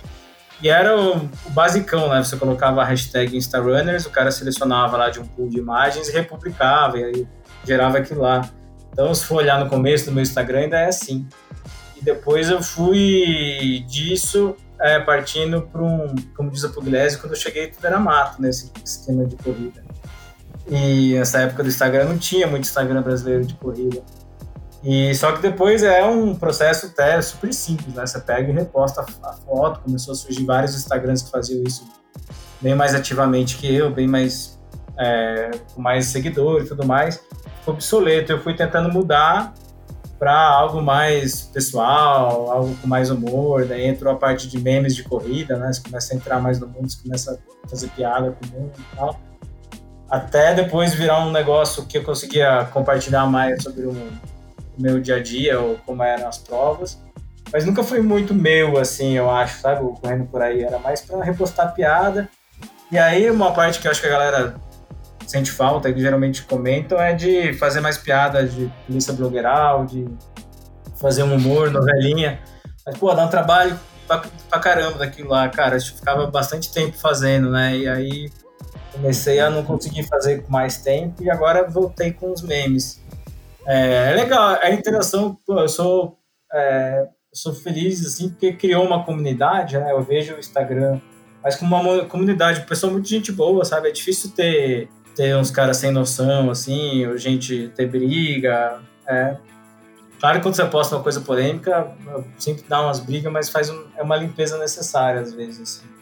[0.60, 2.24] E era o, basicão, né?
[2.24, 6.12] Você colocava a hashtag InstaRunners, o cara selecionava lá de um pool de imagens e
[6.12, 7.28] republicava, e aí
[7.64, 8.50] gerava aquilo lá.
[8.92, 11.28] Então, se for olhar no começo do meu Instagram, ainda é assim.
[11.96, 17.40] E depois eu fui disso é, partindo para um, como diz a Pugliese, quando eu
[17.40, 19.87] cheguei tudo era mato, nesse esquema de corrida.
[20.70, 24.02] E nessa época do Instagram não tinha muito Instagram brasileiro de corrida.
[24.84, 28.06] E só que depois é um processo até super simples, né?
[28.06, 31.86] Você pega e reposta a foto, começou a surgir vários Instagrams que faziam isso
[32.62, 34.60] bem mais ativamente que eu, bem mais
[34.98, 37.18] é, com mais seguidores e tudo mais.
[37.60, 38.32] Ficou obsoleto.
[38.32, 39.54] Eu fui tentando mudar
[40.20, 43.66] para algo mais pessoal, algo com mais humor.
[43.66, 45.72] Daí entrou a parte de memes de corrida, né?
[45.72, 48.74] Você começa a entrar mais no mundo, você começa a fazer piada com o mundo
[48.78, 49.20] e tal.
[50.10, 53.96] Até depois virar um negócio que eu conseguia compartilhar mais sobre o
[54.78, 56.98] meu dia a dia ou como eram as provas.
[57.52, 59.82] Mas nunca foi muito meu, assim, eu acho, sabe?
[60.02, 60.64] Correndo por aí.
[60.64, 62.30] Era mais para repostar piada.
[62.92, 64.56] E aí, uma parte que eu acho que a galera
[65.26, 70.08] sente falta, que geralmente comentam, é de fazer mais piada de polícia blogueiral, de
[71.00, 72.40] fazer um humor, novelinha.
[72.86, 73.78] Mas, pô, dá um trabalho
[74.08, 75.76] pra, pra caramba daquilo lá, cara.
[75.76, 77.78] Eu ficava bastante tempo fazendo, né?
[77.78, 78.32] E aí
[78.98, 83.02] comecei a não conseguir fazer com mais tempo e agora voltei com os memes.
[83.66, 86.18] É, é legal, a interação, pô, eu sou,
[86.54, 89.92] é, sou feliz, assim, porque criou uma comunidade, né?
[89.92, 91.00] Eu vejo o Instagram,
[91.44, 93.90] mas como uma comunidade, pessoa muito gente boa, sabe?
[93.90, 98.80] É difícil ter ter uns caras sem noção, assim, ou gente ter briga.
[99.08, 99.36] É.
[100.20, 101.92] Claro que quando você posta uma coisa polêmica,
[102.38, 105.80] sempre dá umas brigas, mas faz um, é uma limpeza necessária às vezes.
[105.80, 105.97] Assim.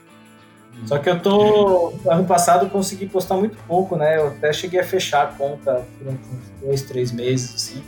[0.85, 1.93] Só que eu tô.
[2.07, 4.17] Ano passado eu consegui postar muito pouco, né?
[4.17, 6.17] Eu até cheguei a fechar a conta por uns
[6.61, 7.83] dois, três meses, assim.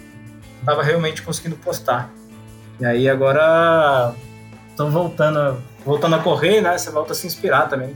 [0.60, 2.10] Não tava realmente conseguindo postar.
[2.80, 4.14] E aí agora
[4.70, 6.78] estão voltando, voltando a correr, né?
[6.78, 7.96] Você volta a se inspirar também.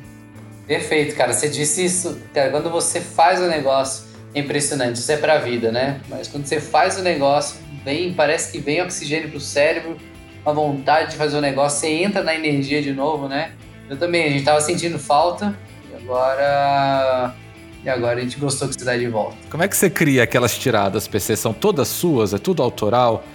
[0.67, 1.33] Perfeito, cara.
[1.33, 4.97] Você disse isso, cara, quando você faz o negócio, é impressionante.
[4.97, 5.99] Isso é pra vida, né?
[6.09, 9.97] Mas quando você faz o negócio, vem, parece que vem oxigênio pro cérebro,
[10.45, 13.51] a vontade de fazer o negócio, você entra na energia de novo, né?
[13.91, 15.53] Eu também, a gente tava sentindo falta
[15.91, 17.35] e agora.
[17.83, 19.35] E agora a gente gostou que você dá de volta.
[19.49, 21.35] Como é que você cria aquelas tiradas, PC?
[21.35, 22.33] São todas suas?
[22.33, 23.25] É tudo autoral?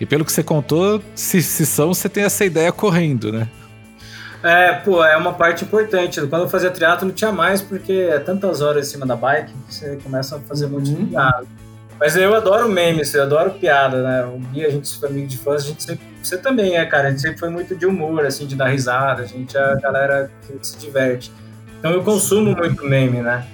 [0.00, 3.48] E pelo que você contou, se, se são, você tem essa ideia correndo, né?
[4.42, 6.26] É, pô, é uma parte importante.
[6.26, 9.52] Quando eu fazia triatlo não tinha mais, porque é tantas horas em cima da bike
[9.66, 11.06] que você começa a fazer muito uhum.
[11.06, 11.46] piada.
[11.98, 14.24] Mas eu adoro memes, eu adoro piada, né?
[14.24, 17.08] O Gui, a gente foi amigo de fãs, a gente sempre, você também é, cara,
[17.08, 19.74] a gente sempre foi muito de humor, assim, de dar risada, a gente é a
[19.74, 21.32] galera que se diverte.
[21.78, 23.44] Então eu consumo muito meme, né?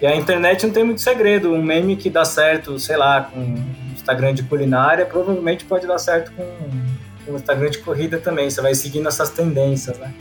[0.00, 3.54] E a internet não tem muito segredo, um meme que dá certo, sei lá, com
[3.94, 8.74] Instagram de culinária, provavelmente pode dar certo com o Instagram de corrida também, você vai
[8.74, 10.12] seguindo essas tendências, né?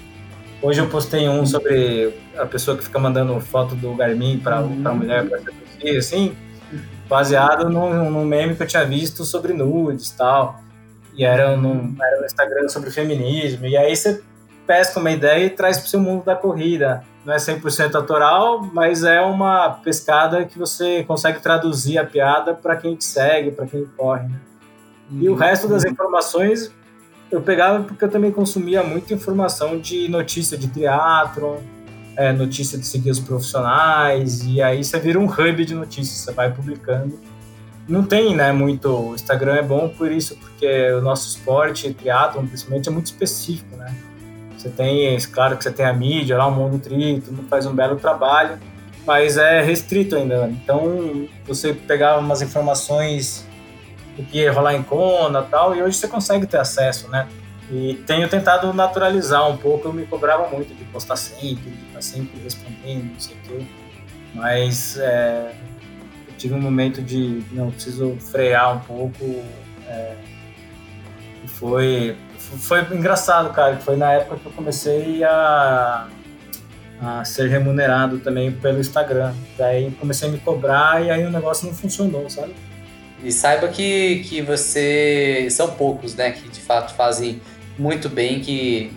[0.62, 4.82] Hoje eu postei um sobre a pessoa que fica mandando foto do Garmin para uhum.
[4.86, 6.36] a mulher para seduzir, assim,
[7.08, 10.60] baseado num, num, meme que eu tinha visto sobre nudes e tal.
[11.14, 13.66] E era no, era no Instagram sobre feminismo.
[13.66, 14.22] E aí você
[14.68, 17.04] pesca uma ideia e traz para o seu mundo da corrida.
[17.24, 22.76] Não é 100% autoral, mas é uma pescada que você consegue traduzir a piada para
[22.76, 24.28] quem te segue, para quem corre.
[24.28, 24.40] Né?
[25.12, 25.38] E o uhum.
[25.38, 26.72] resto das informações
[27.32, 31.58] eu pegava porque eu também consumia muita informação de notícia de triatlon,
[32.18, 36.32] é, notícia de seguir os profissionais, e aí você vira um hub de notícias, você
[36.32, 37.20] vai publicando.
[37.88, 38.90] Não tem, né, muito...
[38.90, 43.76] O Instagram é bom por isso, porque o nosso esporte, triatlon, principalmente, é muito específico,
[43.78, 43.94] né?
[44.58, 47.68] Você tem, claro que você tem a mídia lá, o Mundo Tri, todo mundo faz
[47.68, 48.58] um belo trabalho,
[49.06, 50.48] mas é restrito ainda.
[50.48, 50.58] Né?
[50.64, 53.46] Então, você pegar umas informações
[54.18, 57.28] do que ia rolar em Kona e tal, e hoje você consegue ter acesso, né?
[57.72, 62.02] E tenho tentado naturalizar um pouco, eu me cobrava muito de postar sempre, de estar
[62.02, 63.66] sempre respondendo, não sei o quê.
[64.36, 65.52] Mas é,
[66.28, 69.44] eu tive um momento de, não, preciso frear um pouco.
[69.88, 70.16] É,
[71.44, 76.08] e foi, foi engraçado, cara, foi na época que eu comecei a,
[77.02, 79.34] a ser remunerado também pelo Instagram.
[79.58, 82.54] Daí comecei a me cobrar e aí o negócio não funcionou, sabe?
[83.24, 85.48] E saiba que, que você.
[85.50, 86.32] São poucos, né?
[86.32, 87.42] Que de fato fazem
[87.78, 88.92] muito bem, que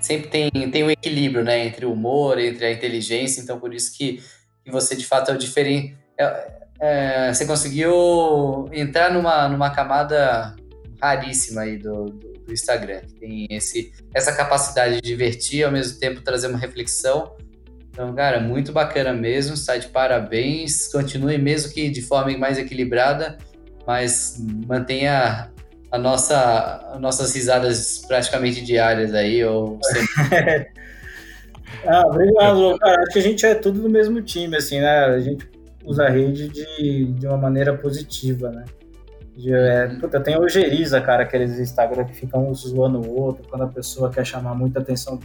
[0.00, 1.66] sempre tem, tem um equilíbrio, né?
[1.66, 3.40] Entre o humor, entre a inteligência.
[3.40, 4.22] Então, por isso que,
[4.64, 5.96] que você de fato é o diferente.
[6.18, 10.56] É, é, você conseguiu entrar numa, numa camada
[11.00, 13.00] raríssima aí do, do, do Instagram.
[13.00, 17.36] Que tem esse, essa capacidade de divertir, ao mesmo tempo trazer uma reflexão
[17.92, 20.88] então, cara, muito bacana mesmo, está de parabéns.
[20.90, 23.36] Continue mesmo que de forma mais equilibrada,
[23.86, 25.50] mas mantenha
[25.90, 30.66] a nossa, as nossas risadas praticamente diárias aí, ou sempre.
[31.86, 33.02] ah, obrigado, cara.
[33.02, 35.04] Acho que a gente é tudo do mesmo time, assim, né?
[35.04, 35.48] A gente
[35.84, 38.64] usa a rede de, de uma maneira positiva, né?
[39.36, 40.00] De, é, uhum.
[40.00, 44.10] puta, tem ojeriza, cara, aqueles Instagram que ficam um zoando o outro, quando a pessoa
[44.10, 45.18] quer chamar muita atenção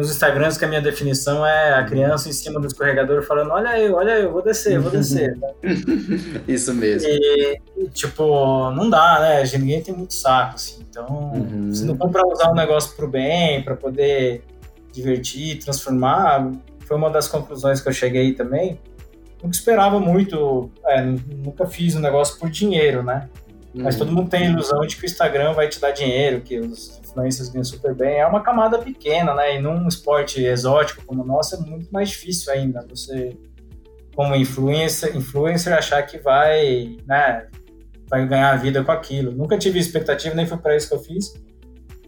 [0.00, 3.78] uns Instagrams que a minha definição é a criança em cima do escorregador falando: Olha
[3.78, 5.38] eu, olha eu, vou descer, vou descer.
[6.48, 7.08] Isso mesmo.
[7.08, 7.60] E,
[7.92, 9.42] tipo, não dá, né?
[9.58, 10.84] Ninguém tem muito saco, assim.
[10.88, 11.72] Então, uhum.
[11.72, 14.42] se não for pra usar o um negócio pro bem, para poder
[14.92, 18.80] divertir, transformar, foi uma das conclusões que eu cheguei também.
[19.42, 23.28] Nunca esperava muito, é, nunca fiz um negócio por dinheiro, né?
[23.74, 26.60] Mas todo mundo tem a ilusão de que o Instagram vai te dar dinheiro, que
[26.60, 28.18] os influencers ganham super bem.
[28.18, 29.56] É uma camada pequena, né?
[29.56, 32.84] E num esporte exótico como o nosso é muito mais difícil ainda.
[32.90, 33.36] Você,
[34.14, 37.46] como influencer, influencer achar que vai, né,
[38.08, 39.32] vai ganhar a vida com aquilo.
[39.32, 41.34] Nunca tive expectativa, nem foi para isso que eu fiz.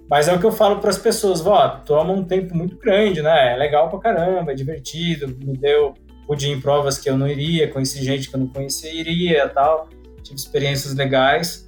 [0.08, 3.22] Mas é o que eu falo para as pessoas, ó, toma um tempo muito grande,
[3.22, 3.54] né?
[3.54, 5.94] É legal pra caramba, é divertido, me deu
[6.26, 9.48] pude ir em provas que eu não iria, conheci gente que eu não conhecia, iria,
[9.48, 9.88] tal.
[10.22, 11.65] Tive experiências legais.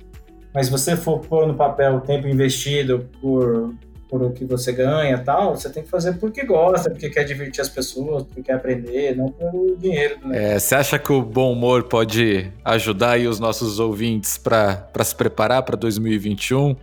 [0.58, 3.72] Mas se você for pôr no papel o tempo investido por
[4.08, 7.60] por o que você ganha tal, você tem que fazer porque gosta, porque quer divertir
[7.60, 10.18] as pessoas, porque quer aprender, não pelo dinheiro.
[10.24, 10.54] Né?
[10.54, 15.14] É, você acha que o bom humor pode ajudar aí os nossos ouvintes para se
[15.14, 16.74] preparar para 2021?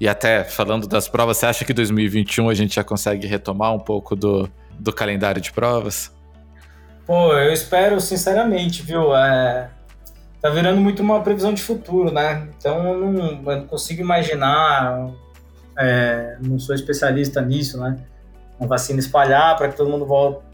[0.00, 3.78] E até falando das provas, você acha que 2021 a gente já consegue retomar um
[3.78, 4.50] pouco do,
[4.80, 6.10] do calendário de provas?
[7.06, 9.14] Pô, eu espero sinceramente, viu?
[9.14, 9.68] É,
[10.40, 12.48] tá virando muito uma previsão de futuro, né?
[12.56, 15.10] Então eu não, eu não consigo imaginar
[15.78, 17.96] é, não sou especialista nisso, né?
[18.58, 20.06] A vacina espalhar para que todo mundo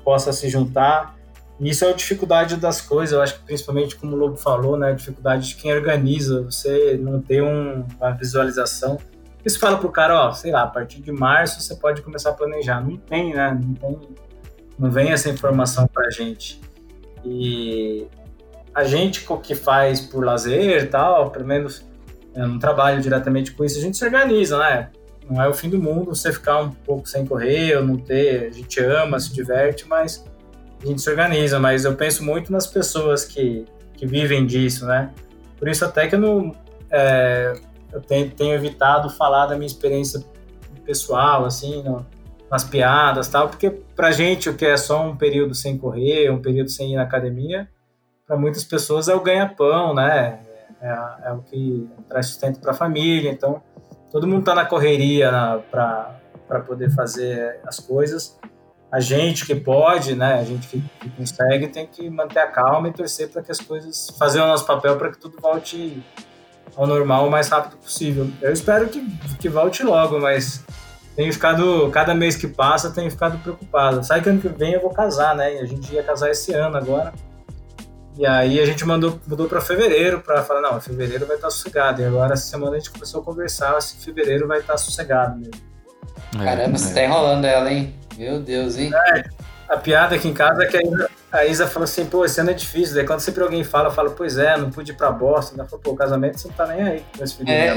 [0.05, 1.14] possa se juntar.
[1.61, 4.91] Isso é a dificuldade das coisas, eu acho que principalmente como o Lobo falou, né?
[4.91, 8.99] A dificuldade de quem organiza, você não ter um, uma visualização.
[9.45, 12.33] Isso fala pro cara, ó, sei lá, a partir de março você pode começar a
[12.33, 12.80] planejar.
[12.80, 13.57] Não tem, né?
[13.62, 14.01] Não, tem,
[14.76, 16.61] não vem essa informação pra gente.
[17.24, 18.09] E
[18.74, 21.84] a gente que faz por lazer e tal, pelo menos
[22.34, 24.90] eu não trabalho diretamente com isso, a gente se organiza, né?
[25.28, 28.48] não é o fim do mundo você ficar um pouco sem correr ou não ter.
[28.48, 30.24] A gente ama, se diverte, mas
[30.82, 31.58] a gente se organiza.
[31.58, 33.64] Mas eu penso muito nas pessoas que,
[33.94, 35.10] que vivem disso, né?
[35.58, 36.54] Por isso até que eu não.
[36.90, 37.54] É,
[37.92, 40.22] eu tenho, tenho, evitado falar da minha experiência
[40.84, 42.04] pessoal, assim, no,
[42.50, 46.42] nas piadas tal, porque pra gente o que é só um período sem correr, um
[46.42, 47.68] período sem ir na academia,
[48.26, 50.40] para muitas pessoas é o ganha-pão, né?
[50.80, 53.30] É, é, o que traz sustento para a família.
[53.30, 53.62] Então,
[54.10, 55.30] todo mundo está na correria
[55.70, 58.38] para poder fazer as coisas.
[58.90, 62.88] A gente que pode, né, a gente que, que consegue, tem que manter a calma
[62.88, 66.04] e torcer para que as coisas, fazer o nosso papel para que tudo volte
[66.76, 68.28] ao normal o mais rápido possível.
[68.42, 69.00] Eu espero que,
[69.38, 70.62] que volte logo, mas
[71.16, 74.04] tenho ficado, cada mês que passa, tenho ficado preocupado.
[74.04, 75.58] Sabe que ano que vem eu vou casar, né?
[75.58, 77.14] A gente ia casar esse ano agora.
[78.16, 81.50] E aí a gente mandou, mudou para fevereiro para falar, não, fevereiro vai estar tá
[81.50, 82.02] sossegado.
[82.02, 85.38] E agora essa semana a gente começou a conversar se fevereiro vai estar tá sossegado
[85.38, 85.54] mesmo.
[86.34, 86.78] É, Caramba, é.
[86.78, 87.94] você tá enrolando ela, hein?
[88.18, 88.90] Meu Deus, hein?
[88.94, 89.24] É,
[89.68, 92.38] a piada aqui em casa é que a Isa, a Isa fala assim, pô, esse
[92.38, 92.94] ano é difícil.
[92.94, 95.54] Daí quando sempre alguém fala, fala, pois é, não pude ir pra Boston.
[95.58, 97.74] Ela falou, pô, o casamento você não tá nem aí com esse filho é.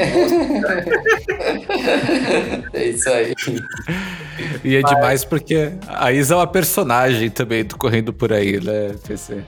[2.74, 3.34] é isso aí.
[4.64, 4.92] E é Mas...
[4.92, 9.44] demais porque a Isa é uma personagem também do Correndo Por Aí, né, PC?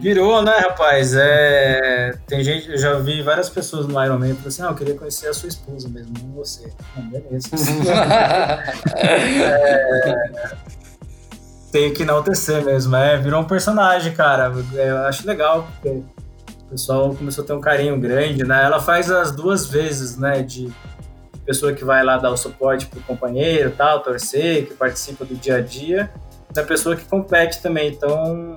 [0.00, 1.14] Virou, né, rapaz?
[1.14, 2.14] É...
[2.26, 4.94] Tem gente, eu já vi várias pessoas no Iron Man falaram assim, ah, eu queria
[4.94, 6.72] conhecer a sua esposa mesmo, não você.
[6.96, 7.48] Não, beleza.
[8.96, 10.76] é
[11.76, 12.96] tem que enaltecer mesmo.
[12.96, 14.50] É, virou um personagem, cara.
[14.72, 18.64] Eu acho legal, porque o pessoal começou a ter um carinho grande, né?
[18.64, 20.42] Ela faz as duas vezes, né?
[20.42, 20.72] De
[21.46, 25.56] pessoa que vai lá dar o suporte pro companheiro tal, torcer, que participa do dia
[25.56, 26.10] a dia,
[26.52, 27.88] da pessoa que compete também.
[27.88, 28.56] Então,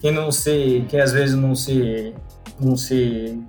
[0.00, 0.84] quem não se.
[0.88, 2.14] Quem às vezes não se.
[2.60, 3.42] não se.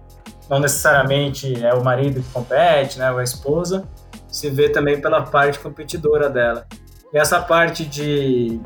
[0.49, 3.11] não necessariamente é o marido que compete, né?
[3.11, 3.87] Ou a esposa,
[4.27, 6.65] se vê também pela parte competidora dela.
[7.13, 8.59] E essa parte de,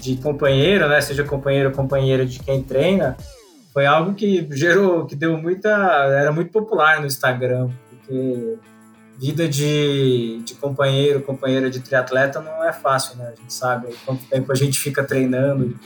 [0.00, 3.16] de companheiro, né, seja companheiro ou companheira de quem treina,
[3.72, 8.56] foi algo que gerou, que deu muita, era muito popular no Instagram, porque
[9.18, 13.32] vida de, de companheiro, companheira de triatleta não é fácil, né?
[13.36, 15.78] A gente sabe quanto tempo a gente fica treinando,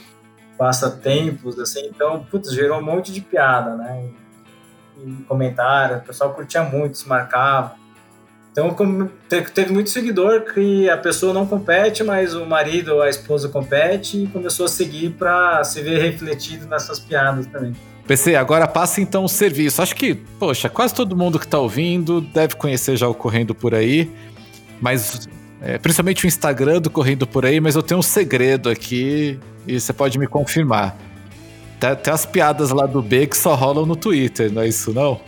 [0.57, 4.09] passa tempos, assim, então, putz, gerou um monte de piada, né?
[4.99, 7.77] E, e comentário, o pessoal curtia muito, se marcava.
[8.51, 8.75] Então
[9.55, 14.25] teve muito seguidor que a pessoa não compete, mas o marido ou a esposa compete
[14.25, 17.77] e começou a seguir para se ver refletido nessas piadas também.
[18.09, 19.83] PC, agora passa então o serviço.
[19.83, 23.75] Acho que, poxa, quase todo mundo que está ouvindo deve conhecer já o Correndo Por
[23.75, 24.11] Aí,
[24.81, 25.29] mas
[25.61, 29.79] é, principalmente o Instagram do Correndo Por Aí, mas eu tenho um segredo aqui e
[29.79, 30.97] você pode me confirmar.
[31.79, 34.95] Tem, tem as piadas lá do B que só rolam no Twitter, não é isso
[34.95, 35.21] não?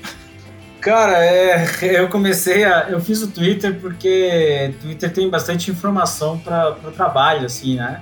[0.81, 1.67] Cara, é,
[2.01, 2.89] eu comecei a.
[2.89, 8.01] Eu fiz o Twitter porque Twitter tem bastante informação para o trabalho, assim, né?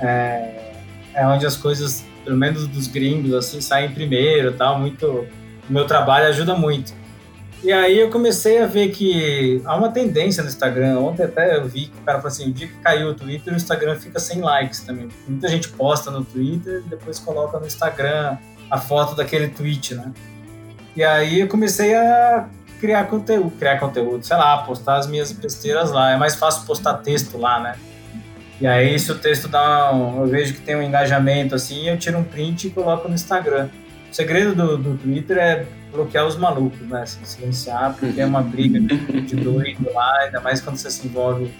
[0.00, 0.72] É,
[1.12, 4.78] é, onde as coisas, pelo menos dos gringos, assim, saem primeiro tal.
[4.78, 5.06] Muito.
[5.68, 6.92] O meu trabalho ajuda muito.
[7.62, 10.98] E aí eu comecei a ver que há uma tendência no Instagram.
[11.00, 13.52] Ontem até eu vi que o cara falou assim: o dia que caiu o Twitter,
[13.52, 15.08] o Instagram fica sem likes também.
[15.26, 18.36] Muita gente posta no Twitter e depois coloca no Instagram
[18.70, 20.12] a foto daquele tweet, né?
[20.94, 22.46] E aí eu comecei a
[22.78, 26.12] criar conteúdo, criar conteúdo, sei lá, postar as minhas besteiras lá.
[26.12, 27.74] É mais fácil postar texto lá, né?
[28.60, 31.96] E aí, se o texto dá um, eu vejo que tem um engajamento assim, eu
[31.96, 33.68] tiro um print e coloco no Instagram.
[34.10, 37.02] O segredo do, do Twitter é bloquear os malucos, né?
[37.02, 41.52] Assim, silenciar, porque é uma briga de doido lá, ainda mais quando você se envolve.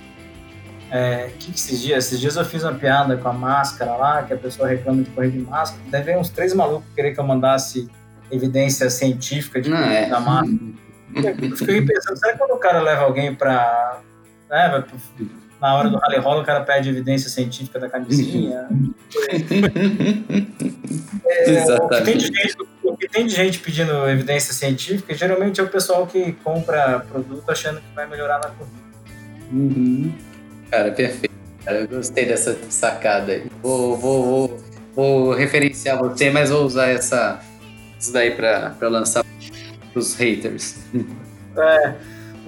[0.91, 2.07] É, que, que esses dias?
[2.07, 5.11] Esses dias eu fiz uma piada com a máscara lá, que a pessoa reclama de
[5.11, 5.81] correr de máscara.
[5.91, 7.89] Deve uns três malucos querer que eu mandasse
[8.31, 10.07] evidência científica de Não, é.
[10.09, 10.59] da máscara.
[11.15, 14.01] Eu fiquei pensando, será que quando o cara leva alguém pra.
[14.51, 14.85] Né,
[15.61, 18.69] na hora do rally roll, o cara pede evidência científica da camisinha?
[21.31, 25.61] É, o, que tem de gente, o que tem de gente pedindo evidência científica geralmente
[25.61, 28.79] é o pessoal que compra produto achando que vai melhorar na corrida.
[29.53, 30.13] Uhum.
[30.71, 31.35] Cara, perfeito.
[31.65, 33.47] Cara, eu gostei dessa sacada aí.
[33.63, 37.41] Vou, vou, vou, vou referenciar você, mas vou usar essa,
[37.99, 39.25] isso daí pra lançar
[39.93, 40.79] pros haters.
[41.57, 41.95] É,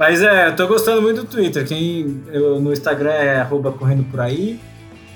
[0.01, 1.69] mas é, eu tô gostando muito do Twitter.
[1.69, 3.47] Quem, eu, no Instagram é
[3.79, 4.59] correndo por aí.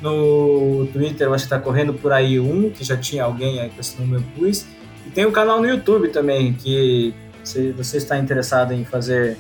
[0.03, 3.71] No Twitter eu acho que tá correndo por aí um, que já tinha alguém aí
[3.71, 4.67] com esse nome eu pus.
[5.07, 9.39] E tem um canal no YouTube também, que se você está interessado em fazer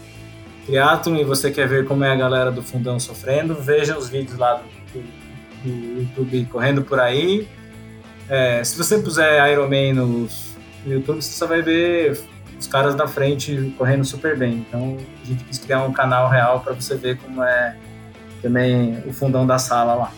[0.64, 4.38] triatlon e você quer ver como é a galera do fundão sofrendo, veja os vídeos
[4.38, 4.62] lá
[4.94, 5.00] do,
[5.68, 7.46] do- YouTube correndo por aí.
[8.30, 10.06] É, se você puser Ironman no,
[10.86, 12.18] no YouTube, você só vai ver
[12.58, 14.64] os caras da frente correndo super bem.
[14.68, 17.76] Então a gente quis criar um canal real para você ver como é
[18.42, 20.12] também o fundão da sala lá.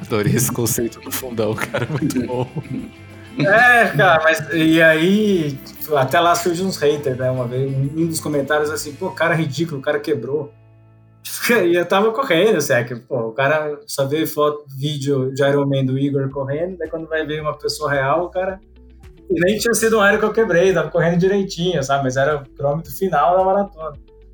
[0.00, 2.46] Adorei esse conceito do fundão, cara, muito bom.
[3.38, 5.56] É, cara, mas e aí
[5.96, 7.30] até lá surge uns haters, né?
[7.30, 10.52] Uma vez, um dos comentários assim, pô, cara ridículo, o cara quebrou.
[11.64, 12.90] E eu tava correndo, Sec.
[13.06, 17.06] Pô, o cara só vê foto, vídeo de Iron Man do Igor correndo, daí quando
[17.06, 18.60] vai ver uma pessoa real, o cara.
[19.30, 22.04] Nem tinha sido um Iron que eu quebrei, tava correndo direitinho, sabe?
[22.04, 23.92] Mas era o quilômetro final da maratona.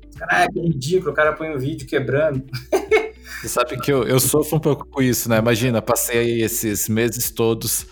[0.09, 2.43] Os caras, ah, que ridículo, o cara põe um vídeo quebrando.
[3.41, 5.37] Você sabe que eu, eu sofro um pouco com isso, né?
[5.37, 7.85] Imagina, passei aí esses meses todos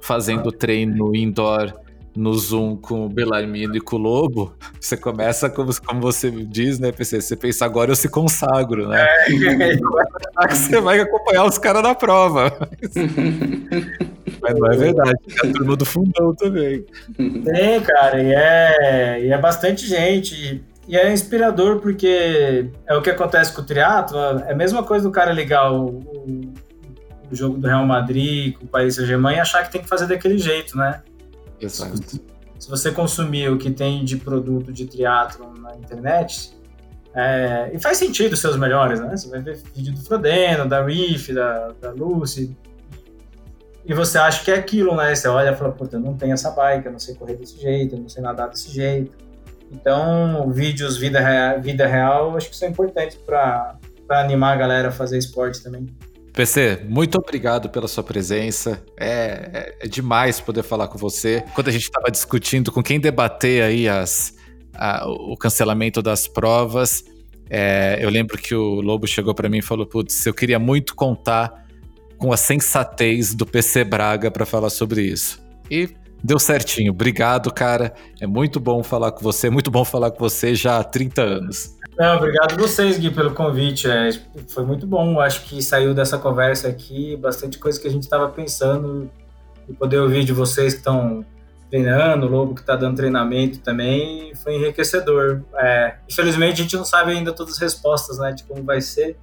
[0.00, 1.72] fazendo treino indoor
[2.16, 4.54] no Zoom com o Belarmino e com o Lobo.
[4.80, 7.20] Você começa, como, como você diz, né, PC?
[7.20, 9.04] Você pensa, agora eu se consagro, né?
[9.26, 9.78] Aí
[10.54, 12.56] você vai acompanhar os caras na prova.
[14.44, 16.84] Mas não é verdade, tem a turma do fundão também.
[17.16, 20.62] Tem, cara, e é, e é bastante gente.
[20.86, 24.18] E é inspirador porque é o que acontece com o triatlo.
[24.46, 26.52] É a mesma coisa do cara ligar o, o-
[27.32, 30.06] o jogo do Real Madrid com o Paris Saint-Germain e achar que tem que fazer
[30.06, 31.00] daquele jeito, né?
[31.58, 31.96] Exato.
[32.58, 36.52] Se você consumir o que tem de produto de triatlo na internet,
[37.14, 39.16] é, e faz sentido ser os melhores, né?
[39.16, 42.54] Você vai ver vídeo do Frodeno, da Reef, da, da Lucy,
[43.86, 45.14] e você acha que é aquilo, né?
[45.14, 47.60] Você olha e fala, puta, eu não tenho essa bike, eu não sei correr desse
[47.60, 49.12] jeito, eu não sei nadar desse jeito.
[49.70, 53.76] Então, vídeos vida real, vida real acho que são importantes para
[54.08, 55.86] animar a galera a fazer esporte também.
[56.32, 58.82] PC, muito obrigado pela sua presença.
[58.98, 59.06] É,
[59.52, 61.44] é- é demais poder falar com você.
[61.54, 64.34] Quando a gente estava discutindo com quem debater aí as,
[64.74, 67.04] a- o cancelamento das provas,
[67.48, 70.94] é, eu lembro que o Lobo chegou para mim e falou: Putz, eu queria muito
[70.96, 71.63] contar
[72.18, 75.42] com a sensatez do PC Braga para falar sobre isso.
[75.70, 75.88] E
[76.22, 76.92] deu certinho.
[76.92, 77.92] Obrigado, cara.
[78.20, 79.50] É muito bom falar com você.
[79.50, 81.74] Muito bom falar com você já há 30 anos.
[81.98, 83.88] Não, obrigado vocês, Gui, pelo convite.
[83.88, 84.10] É,
[84.48, 85.20] foi muito bom.
[85.20, 89.10] Acho que saiu dessa conversa aqui bastante coisa que a gente estava pensando
[89.68, 91.24] e poder ouvir de vocês que estão
[91.70, 95.42] treinando, o Lobo que está dando treinamento também, foi enriquecedor.
[95.56, 99.16] É, infelizmente a gente não sabe ainda todas as respostas, né, de como vai ser,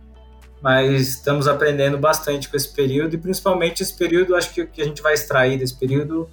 [0.62, 4.82] mas estamos aprendendo bastante com esse período e principalmente esse período, acho que o que
[4.82, 6.30] a gente vai extrair desse período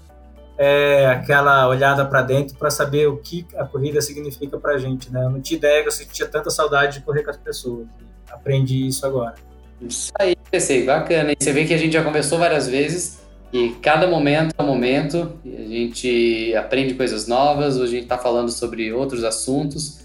[0.58, 5.10] é aquela olhada para dentro para saber o que a corrida significa para a gente,
[5.10, 5.24] né?
[5.24, 7.86] Eu não tinha ideia que eu sentia tanta saudade de correr com as pessoas.
[8.28, 9.36] Aprendi isso agora.
[9.80, 11.32] Isso aí, PC, bacana.
[11.32, 13.20] E você vê que a gente já conversou várias vezes
[13.52, 18.18] e cada momento é um momento, a gente aprende coisas novas, hoje a gente está
[18.18, 20.00] falando sobre outros assuntos.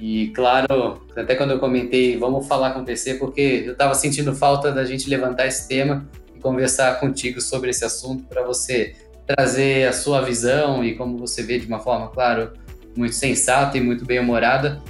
[0.00, 4.72] E claro, até quando eu comentei, vamos falar com PC, porque eu estava sentindo falta
[4.72, 8.94] da gente levantar esse tema e conversar contigo sobre esse assunto para você
[9.26, 12.50] trazer a sua visão e como você vê de uma forma, claro,
[12.96, 14.80] muito sensata e muito bem-humorada,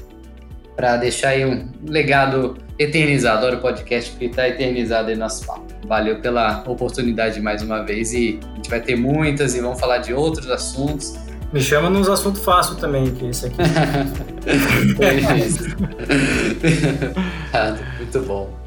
[0.76, 3.38] para deixar aí um legado eternizado.
[3.38, 5.66] Adoro o podcast porque está eternizado aí no nosso papo.
[5.86, 9.98] Valeu pela oportunidade mais uma vez e a gente vai ter muitas e vamos falar
[9.98, 11.18] de outros assuntos.
[11.53, 13.57] Me chama nos assuntos fáceis também, que esse aqui.
[15.46, 15.64] Isso.
[17.98, 18.59] Muito bom.